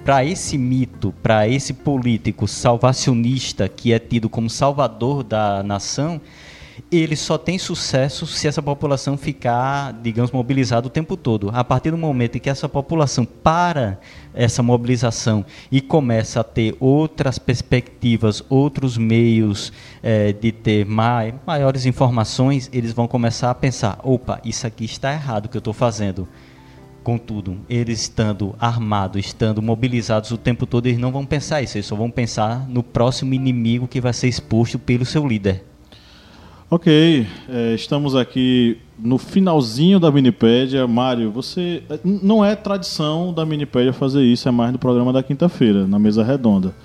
para 0.04 0.24
esse 0.24 0.58
mito, 0.58 1.14
para 1.24 1.48
esse 1.48 1.74
político 1.74 2.48
salvacionista 2.48 3.68
que 3.68 3.94
é 3.94 4.00
tido 4.00 4.30
como 4.30 4.50
salvador 4.50 5.24
da 5.24 5.64
nação, 5.64 6.22
ele 6.92 7.16
só 7.16 7.38
tem 7.38 7.58
sucesso 7.58 8.26
se 8.26 8.48
essa 8.48 8.62
população 8.62 9.18
ficar, 9.18 9.94
digamos, 9.94 10.32
mobilizada 10.32 10.88
o 10.88 10.90
tempo 10.90 11.18
todo. 11.18 11.50
A 11.54 11.64
partir 11.64 11.92
do 11.92 11.98
momento 11.98 12.38
em 12.38 12.40
que 12.40 12.50
essa 12.50 12.70
população 12.70 13.26
para 13.26 14.00
essa 14.38 14.62
mobilização 14.62 15.44
e 15.72 15.82
começa 15.82 16.40
a 16.40 16.44
ter 16.44 16.76
outras 16.80 17.40
perspectivas, 17.40 18.44
outros 18.48 18.98
meios 18.98 19.74
é, 20.04 20.32
de 20.32 20.52
ter 20.52 20.86
mai, 20.86 21.34
maiores 21.46 21.86
informações, 21.86 22.70
eles 22.72 22.94
vão 22.94 23.08
começar 23.08 23.50
a 23.50 23.56
pensar: 23.56 24.00
opa, 24.04 24.40
isso 24.46 24.68
aqui 24.68 24.86
está 24.86 25.12
errado 25.12 25.50
que 25.50 25.58
eu 25.58 25.60
estou 25.60 25.74
fazendo. 25.74 26.28
Contudo, 27.04 27.58
eles 27.70 28.02
estando 28.02 28.54
armados, 28.60 29.26
estando 29.26 29.62
mobilizados 29.62 30.30
o 30.32 30.38
tempo 30.38 30.66
todo, 30.66 30.88
eles 30.88 31.00
não 31.00 31.12
vão 31.12 31.26
pensar 31.26 31.62
isso, 31.62 31.78
eles 31.78 31.86
só 31.86 31.96
vão 31.96 32.12
pensar 32.12 32.68
no 32.68 32.84
próximo 32.84 33.34
inimigo 33.34 33.88
que 33.88 34.02
vai 34.02 34.12
ser 34.12 34.28
exposto 34.28 34.78
pelo 34.78 35.06
seu 35.06 35.26
líder. 35.26 35.64
Ok, 36.70 37.26
é, 37.48 37.74
estamos 37.76 38.14
aqui 38.14 38.78
no 39.00 39.18
finalzinho 39.18 40.02
da 40.02 40.12
Minipédia. 40.12 40.86
Mário, 40.86 41.32
você. 41.32 41.82
Não 42.04 42.44
é 42.44 42.58
tradição 42.58 43.34
da 43.34 43.46
Minipédia 43.46 43.94
fazer 43.94 44.22
isso, 44.22 44.50
é 44.50 44.52
mais 44.52 44.74
no 44.74 44.78
programa 44.78 45.14
da 45.14 45.24
quinta-feira, 45.24 45.88
na 45.88 45.98
mesa 45.98 46.26
redonda. 46.26 46.76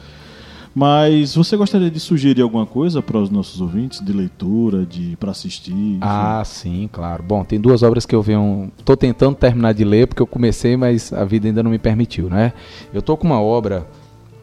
Mas 0.72 1.34
você 1.34 1.56
gostaria 1.56 1.90
de 1.90 1.98
sugerir 1.98 2.42
alguma 2.42 2.64
coisa 2.64 3.02
para 3.02 3.18
os 3.18 3.28
nossos 3.28 3.60
ouvintes 3.60 4.00
de 4.00 4.12
leitura, 4.12 4.86
de 4.86 5.16
para 5.16 5.32
assistir? 5.32 5.72
Enfim? 5.72 5.98
Ah, 6.00 6.42
sim, 6.44 6.88
claro. 6.90 7.24
Bom, 7.24 7.44
tem 7.44 7.60
duas 7.60 7.82
obras 7.82 8.06
que 8.06 8.14
eu 8.14 8.22
venho, 8.22 8.70
tô 8.84 8.96
tentando 8.96 9.34
terminar 9.34 9.74
de 9.74 9.84
ler 9.84 10.06
porque 10.06 10.22
eu 10.22 10.28
comecei, 10.28 10.76
mas 10.76 11.12
a 11.12 11.24
vida 11.24 11.48
ainda 11.48 11.60
não 11.60 11.72
me 11.72 11.78
permitiu, 11.78 12.30
né? 12.30 12.52
Eu 12.94 13.02
tô 13.02 13.16
com 13.16 13.26
uma 13.26 13.42
obra 13.42 13.84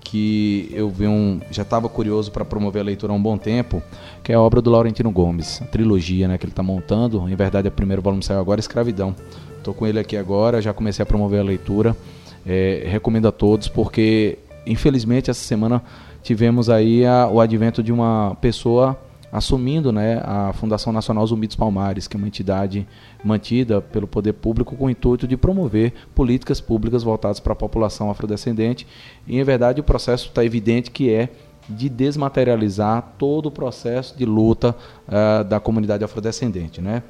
que 0.10 0.72
eu 0.74 0.90
vi 0.90 1.08
um, 1.08 1.40
já 1.52 1.62
estava 1.62 1.88
curioso 1.88 2.32
para 2.32 2.44
promover 2.44 2.82
a 2.82 2.86
leitura 2.86 3.14
há 3.14 3.16
um 3.16 3.22
bom 3.22 3.38
tempo, 3.38 3.82
que 4.24 4.32
é 4.32 4.36
a 4.36 4.42
obra 4.42 4.60
do 4.60 4.72
Laurentino 4.72 5.12
Gomes, 5.12 5.62
a 5.62 5.66
trilogia 5.66 6.28
né, 6.28 6.36
que 6.36 6.46
ele 6.46 6.52
está 6.52 6.64
montando. 6.64 7.30
Em 7.30 7.36
verdade, 7.36 7.68
o 7.68 7.72
primeiro 7.72 8.02
volume 8.02 8.24
saiu 8.24 8.40
agora, 8.40 8.60
Escravidão. 8.60 9.16
Estou 9.56 9.72
com 9.72 9.86
ele 9.86 10.00
aqui 10.00 10.18
agora, 10.18 10.62
já 10.64 10.74
comecei 10.74 11.04
a 11.04 11.06
promover 11.06 11.40
a 11.42 11.44
leitura. 11.44 11.96
É, 12.44 12.86
recomendo 12.88 13.28
a 13.28 13.32
todos, 13.32 13.68
porque 13.68 14.40
infelizmente 14.66 15.30
essa 15.30 15.44
semana 15.44 15.84
tivemos 16.24 16.72
aí 16.72 17.06
a, 17.06 17.28
o 17.28 17.40
advento 17.40 17.84
de 17.84 17.92
uma 17.92 18.36
pessoa 18.42 18.98
assumindo 19.32 19.92
né, 19.92 20.22
a 20.24 20.54
Fundação 20.54 20.92
Nacional 20.92 21.26
Zumbi 21.26 21.48
dos 21.48 21.56
Palmares, 21.56 22.08
que 22.08 22.16
é 22.16 22.18
uma 22.18 22.28
entidade 22.28 22.88
mantida 23.24 23.82
pelo 23.82 24.08
poder 24.08 24.34
público 24.34 24.76
com 24.76 24.86
o 24.86 24.90
intuito 24.90 25.28
de 25.28 25.38
promover 25.38 25.94
políticas 26.16 26.60
públicas 26.60 27.04
voltadas 27.04 27.40
para 27.40 27.54
a 27.54 27.56
população 27.56 28.10
afrodescendente. 28.10 28.88
E, 29.28 29.40
em 29.40 29.44
verdade, 29.44 29.80
o 29.80 29.84
processo 29.84 30.28
está 30.28 30.44
evidente 30.44 30.92
que 30.92 31.14
é 31.14 31.30
de 31.70 31.88
desmaterializar 31.88 33.14
todo 33.18 33.46
o 33.46 33.52
processo 33.52 34.18
de 34.18 34.26
luta 34.26 34.76
uh, 35.08 35.44
da 35.44 35.60
comunidade 35.60 36.04
afrodescendente. 36.04 36.82
Né? 36.82 37.04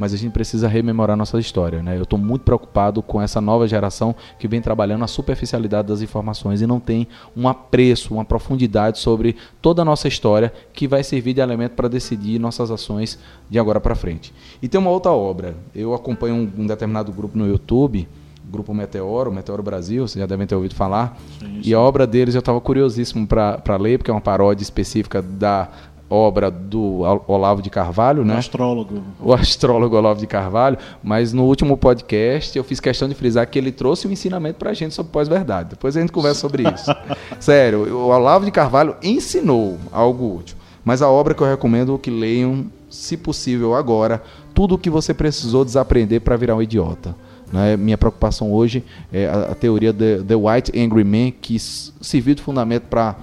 Mas 0.00 0.14
a 0.14 0.16
gente 0.16 0.32
precisa 0.32 0.66
rememorar 0.66 1.14
nossa 1.14 1.38
história. 1.38 1.82
Né? 1.82 1.98
Eu 1.98 2.04
estou 2.04 2.18
muito 2.18 2.40
preocupado 2.40 3.02
com 3.02 3.20
essa 3.20 3.38
nova 3.38 3.68
geração 3.68 4.16
que 4.38 4.48
vem 4.48 4.62
trabalhando 4.62 5.04
a 5.04 5.06
superficialidade 5.06 5.88
das 5.88 6.00
informações 6.00 6.62
e 6.62 6.66
não 6.66 6.80
tem 6.80 7.06
um 7.36 7.46
apreço, 7.46 8.14
uma 8.14 8.24
profundidade 8.24 8.98
sobre 8.98 9.36
toda 9.60 9.82
a 9.82 9.84
nossa 9.84 10.08
história 10.08 10.50
que 10.72 10.88
vai 10.88 11.04
servir 11.04 11.34
de 11.34 11.42
elemento 11.42 11.72
para 11.72 11.86
decidir 11.86 12.38
nossas 12.38 12.70
ações 12.70 13.18
de 13.50 13.58
agora 13.58 13.78
para 13.78 13.94
frente. 13.94 14.32
E 14.62 14.68
tem 14.68 14.80
uma 14.80 14.90
outra 14.90 15.12
obra. 15.12 15.54
Eu 15.74 15.92
acompanho 15.92 16.34
um, 16.34 16.62
um 16.62 16.66
determinado 16.66 17.12
grupo 17.12 17.36
no 17.36 17.46
YouTube 17.46 18.08
grupo 18.50 18.74
Meteoro, 18.74 19.32
Meteoro 19.32 19.62
Brasil, 19.62 20.06
vocês 20.06 20.20
já 20.20 20.26
devem 20.26 20.46
ter 20.46 20.56
ouvido 20.56 20.74
falar. 20.74 21.16
Sim, 21.38 21.46
sim. 21.46 21.60
E 21.64 21.72
a 21.72 21.78
obra 21.78 22.06
deles 22.06 22.34
eu 22.34 22.40
estava 22.40 22.60
curiosíssimo 22.60 23.26
para 23.26 23.76
ler, 23.78 23.98
porque 23.98 24.10
é 24.10 24.14
uma 24.14 24.20
paródia 24.20 24.62
específica 24.62 25.22
da 25.22 25.68
obra 26.10 26.50
do 26.50 27.02
Olavo 27.28 27.62
de 27.62 27.70
Carvalho, 27.70 28.24
né? 28.24 28.34
O 28.34 28.38
astrólogo. 28.38 29.02
O 29.20 29.32
astrólogo 29.32 29.96
Olavo 29.96 30.18
de 30.18 30.26
Carvalho, 30.26 30.76
mas 31.02 31.32
no 31.32 31.44
último 31.44 31.76
podcast 31.76 32.58
eu 32.58 32.64
fiz 32.64 32.80
questão 32.80 33.08
de 33.08 33.14
frisar 33.14 33.48
que 33.48 33.56
ele 33.56 33.70
trouxe 33.70 34.08
um 34.08 34.10
ensinamento 34.10 34.58
para 34.58 34.70
a 34.70 34.74
gente 34.74 34.92
sobre 34.92 35.12
pós-verdade. 35.12 35.70
Depois 35.70 35.96
a 35.96 36.00
gente 36.00 36.10
conversa 36.10 36.40
sobre 36.40 36.64
isso. 36.68 36.90
Sério, 37.38 37.94
o 37.94 38.08
Olavo 38.08 38.44
de 38.44 38.50
Carvalho 38.50 38.96
ensinou 39.00 39.78
algo 39.92 40.38
útil. 40.38 40.56
Mas 40.84 41.00
a 41.00 41.08
obra 41.08 41.34
que 41.34 41.42
eu 41.42 41.46
recomendo 41.46 41.96
que 41.98 42.10
leiam, 42.10 42.66
se 42.88 43.16
possível 43.16 43.74
agora, 43.74 44.22
tudo 44.52 44.74
o 44.74 44.78
que 44.78 44.90
você 44.90 45.14
precisou 45.14 45.64
desaprender 45.64 46.20
para 46.22 46.36
virar 46.36 46.56
um 46.56 46.62
idiota. 46.62 47.14
Né? 47.52 47.76
Minha 47.76 47.98
preocupação 47.98 48.52
hoje 48.52 48.82
é 49.12 49.26
a, 49.26 49.52
a 49.52 49.54
teoria 49.54 49.92
The, 49.92 50.18
The 50.18 50.34
White 50.34 50.78
Angry 50.78 51.04
Man, 51.04 51.30
que 51.40 51.58
serviu 51.58 52.34
de 52.34 52.42
fundamento 52.42 52.84
para 52.84 53.16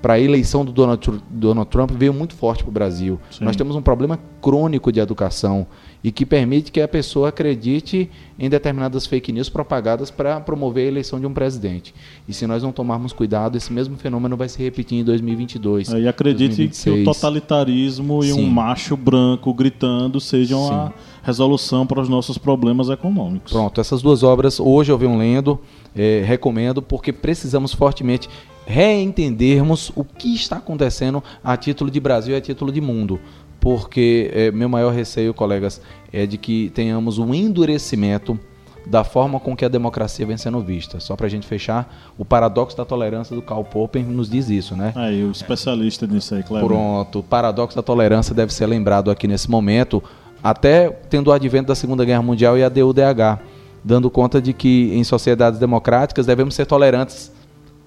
para 0.00 0.14
a 0.14 0.20
eleição 0.20 0.64
do 0.64 0.72
Donald, 0.72 1.22
Donald, 1.30 1.70
Trump 1.70 1.90
veio 1.92 2.12
muito 2.12 2.34
forte 2.34 2.62
para 2.62 2.70
o 2.70 2.72
Brasil. 2.72 3.18
Sim. 3.30 3.44
Nós 3.44 3.56
temos 3.56 3.76
um 3.76 3.82
problema 3.82 4.18
crônico 4.40 4.90
de 4.90 5.00
educação 5.00 5.66
e 6.02 6.10
que 6.10 6.24
permite 6.24 6.72
que 6.72 6.80
a 6.80 6.88
pessoa 6.88 7.28
acredite 7.28 8.10
em 8.38 8.48
determinadas 8.48 9.04
fake 9.06 9.30
news 9.32 9.50
propagadas 9.50 10.10
para 10.10 10.40
promover 10.40 10.86
a 10.86 10.88
eleição 10.88 11.20
de 11.20 11.26
um 11.26 11.32
presidente. 11.32 11.94
E 12.26 12.32
se 12.32 12.46
nós 12.46 12.62
não 12.62 12.72
tomarmos 12.72 13.12
cuidado, 13.12 13.56
esse 13.56 13.70
mesmo 13.70 13.96
fenômeno 13.96 14.36
vai 14.36 14.48
se 14.48 14.62
repetir 14.62 14.98
em 14.98 15.04
2022. 15.04 15.88
E 15.90 16.08
acredite 16.08 16.56
2026. 16.56 16.94
que 16.96 17.02
o 17.02 17.04
totalitarismo 17.04 18.24
e 18.24 18.32
Sim. 18.32 18.44
um 18.44 18.48
macho 18.48 18.96
branco 18.96 19.52
gritando 19.52 20.18
sejam 20.18 20.66
Sim. 20.66 20.74
a 20.74 20.92
resolução 21.22 21.86
para 21.86 22.00
os 22.00 22.08
nossos 22.08 22.38
problemas 22.38 22.88
econômicos. 22.88 23.52
Pronto, 23.52 23.78
essas 23.78 24.00
duas 24.00 24.22
obras 24.22 24.58
hoje 24.58 24.90
eu 24.90 24.96
venho 24.96 25.18
lendo, 25.18 25.60
é, 25.94 26.22
recomendo, 26.24 26.80
porque 26.80 27.12
precisamos 27.12 27.74
fortemente 27.74 28.26
reentendermos 28.70 29.90
o 29.96 30.04
que 30.04 30.34
está 30.34 30.56
acontecendo 30.56 31.22
a 31.42 31.56
título 31.56 31.90
de 31.90 31.98
Brasil 31.98 32.34
e 32.34 32.38
a 32.38 32.40
título 32.40 32.70
de 32.70 32.80
mundo. 32.80 33.20
Porque 33.58 34.30
é, 34.32 34.50
meu 34.50 34.68
maior 34.68 34.94
receio, 34.94 35.34
colegas, 35.34 35.82
é 36.12 36.24
de 36.24 36.38
que 36.38 36.70
tenhamos 36.70 37.18
um 37.18 37.34
endurecimento 37.34 38.38
da 38.86 39.04
forma 39.04 39.38
com 39.38 39.54
que 39.54 39.64
a 39.64 39.68
democracia 39.68 40.24
vem 40.24 40.38
sendo 40.38 40.60
vista. 40.60 40.98
Só 41.00 41.14
para 41.14 41.26
a 41.26 41.28
gente 41.28 41.46
fechar, 41.46 42.12
o 42.16 42.24
paradoxo 42.24 42.76
da 42.76 42.84
tolerância 42.84 43.36
do 43.36 43.42
Karl 43.42 43.62
Popper 43.64 44.02
nos 44.06 44.30
diz 44.30 44.48
isso, 44.48 44.74
né? 44.74 44.92
Aí, 44.96 45.22
o 45.22 45.30
especialista 45.30 46.06
nisso 46.06 46.34
aí, 46.34 46.42
claro. 46.42 46.66
Pronto, 46.66 47.18
o 47.18 47.22
paradoxo 47.22 47.76
da 47.76 47.82
tolerância 47.82 48.34
deve 48.34 48.54
ser 48.54 48.66
lembrado 48.66 49.10
aqui 49.10 49.28
nesse 49.28 49.50
momento, 49.50 50.02
até 50.42 50.88
tendo 50.88 51.28
o 51.28 51.32
advento 51.32 51.68
da 51.68 51.74
Segunda 51.74 52.04
Guerra 52.04 52.22
Mundial 52.22 52.56
e 52.56 52.64
a 52.64 52.68
DUDH, 52.70 53.40
dando 53.84 54.08
conta 54.08 54.40
de 54.40 54.54
que 54.54 54.90
em 54.94 55.04
sociedades 55.04 55.60
democráticas 55.60 56.24
devemos 56.24 56.54
ser 56.54 56.64
tolerantes 56.64 57.30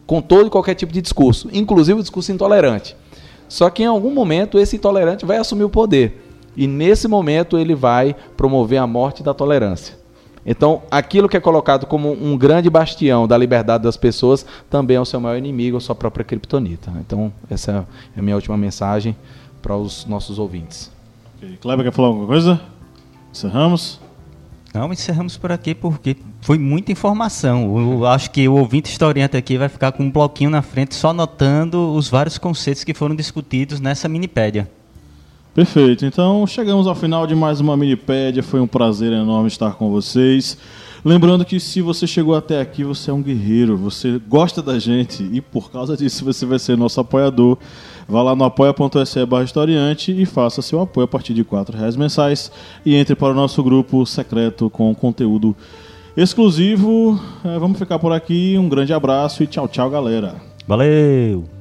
com 0.05 0.21
todo 0.21 0.47
e 0.47 0.49
qualquer 0.49 0.75
tipo 0.75 0.91
de 0.91 1.01
discurso, 1.01 1.49
inclusive 1.53 1.99
o 1.99 2.03
discurso 2.03 2.31
intolerante. 2.31 2.95
Só 3.47 3.69
que 3.69 3.83
em 3.83 3.87
algum 3.87 4.11
momento 4.11 4.57
esse 4.57 4.75
intolerante 4.75 5.25
vai 5.25 5.37
assumir 5.37 5.63
o 5.63 5.69
poder. 5.69 6.21
E 6.55 6.67
nesse 6.67 7.07
momento 7.07 7.57
ele 7.57 7.75
vai 7.75 8.15
promover 8.37 8.79
a 8.79 8.87
morte 8.87 9.23
da 9.23 9.33
tolerância. 9.33 9.97
Então, 10.45 10.83
aquilo 10.91 11.29
que 11.29 11.37
é 11.37 11.39
colocado 11.39 11.85
como 11.85 12.11
um 12.11 12.37
grande 12.37 12.69
bastião 12.69 13.27
da 13.27 13.37
liberdade 13.37 13.83
das 13.83 13.95
pessoas 13.95 14.45
também 14.69 14.97
é 14.97 14.99
o 14.99 15.05
seu 15.05 15.19
maior 15.19 15.37
inimigo, 15.37 15.77
a 15.77 15.79
sua 15.79 15.95
própria 15.95 16.25
criptonita. 16.25 16.91
Então, 16.99 17.31
essa 17.49 17.87
é 18.15 18.19
a 18.19 18.21
minha 18.21 18.35
última 18.35 18.57
mensagem 18.57 19.15
para 19.61 19.77
os 19.77 20.05
nossos 20.05 20.37
ouvintes. 20.39 20.91
Okay. 21.37 21.57
Kleber, 21.61 21.85
quer 21.85 21.91
falar 21.93 22.09
alguma 22.09 22.27
coisa? 22.27 22.59
Encerramos? 23.31 23.99
Não, 24.73 24.91
encerramos 24.91 25.37
por 25.37 25.51
aqui 25.51 25.75
porque 25.75 26.17
foi 26.41 26.57
muita 26.57 26.91
informação. 26.91 27.77
Eu 27.77 28.07
acho 28.07 28.31
que 28.31 28.47
o 28.47 28.55
ouvinte 28.55 28.89
historiante 28.89 29.37
aqui 29.37 29.55
vai 29.55 29.69
ficar 29.69 29.91
com 29.91 30.03
um 30.03 30.11
bloquinho 30.11 30.49
na 30.49 30.63
frente 30.63 30.95
só 30.95 31.09
anotando 31.09 31.93
os 31.93 32.09
vários 32.09 32.39
conceitos 32.39 32.83
que 32.83 32.93
foram 32.93 33.15
discutidos 33.15 33.79
nessa 33.79 34.09
minipédia. 34.09 34.67
Perfeito. 35.53 36.03
Então 36.03 36.47
chegamos 36.47 36.87
ao 36.87 36.95
final 36.95 37.27
de 37.27 37.35
mais 37.35 37.59
uma 37.59 37.77
minipédia. 37.77 38.41
Foi 38.41 38.59
um 38.59 38.65
prazer 38.65 39.13
enorme 39.13 39.47
estar 39.47 39.73
com 39.73 39.91
vocês. 39.91 40.57
Lembrando 41.05 41.45
que 41.45 41.59
se 41.59 41.79
você 41.79 42.07
chegou 42.07 42.33
até 42.33 42.59
aqui, 42.59 42.83
você 42.83 43.11
é 43.11 43.13
um 43.13 43.21
guerreiro, 43.21 43.77
você 43.77 44.19
gosta 44.27 44.63
da 44.63 44.79
gente 44.79 45.21
e 45.21 45.39
por 45.41 45.69
causa 45.69 45.95
disso 45.95 46.25
você 46.25 46.45
vai 46.45 46.57
ser 46.57 46.75
nosso 46.75 46.99
apoiador. 46.99 47.59
Vá 48.07 48.21
lá 48.21 48.35
no 48.35 48.43
apoia.se 48.43 49.25
barra 49.25 49.43
historiante 49.43 50.11
e 50.11 50.25
faça 50.25 50.61
seu 50.61 50.81
apoio 50.81 51.05
a 51.05 51.07
partir 51.07 51.33
de 51.33 51.41
R$ 51.41 51.47
reais 51.73 51.95
mensais 51.95 52.51
e 52.85 52.95
entre 52.95 53.15
para 53.15 53.31
o 53.31 53.35
nosso 53.35 53.63
grupo 53.63 54.05
secreto 54.05 54.69
com 54.69 54.93
conteúdo 54.93 55.55
exclusivo. 56.15 57.19
É, 57.43 57.57
vamos 57.57 57.77
ficar 57.77 57.99
por 57.99 58.11
aqui. 58.11 58.57
Um 58.57 58.69
grande 58.69 58.93
abraço 58.93 59.43
e 59.43 59.47
tchau, 59.47 59.67
tchau, 59.67 59.89
galera. 59.89 60.35
Valeu! 60.67 61.52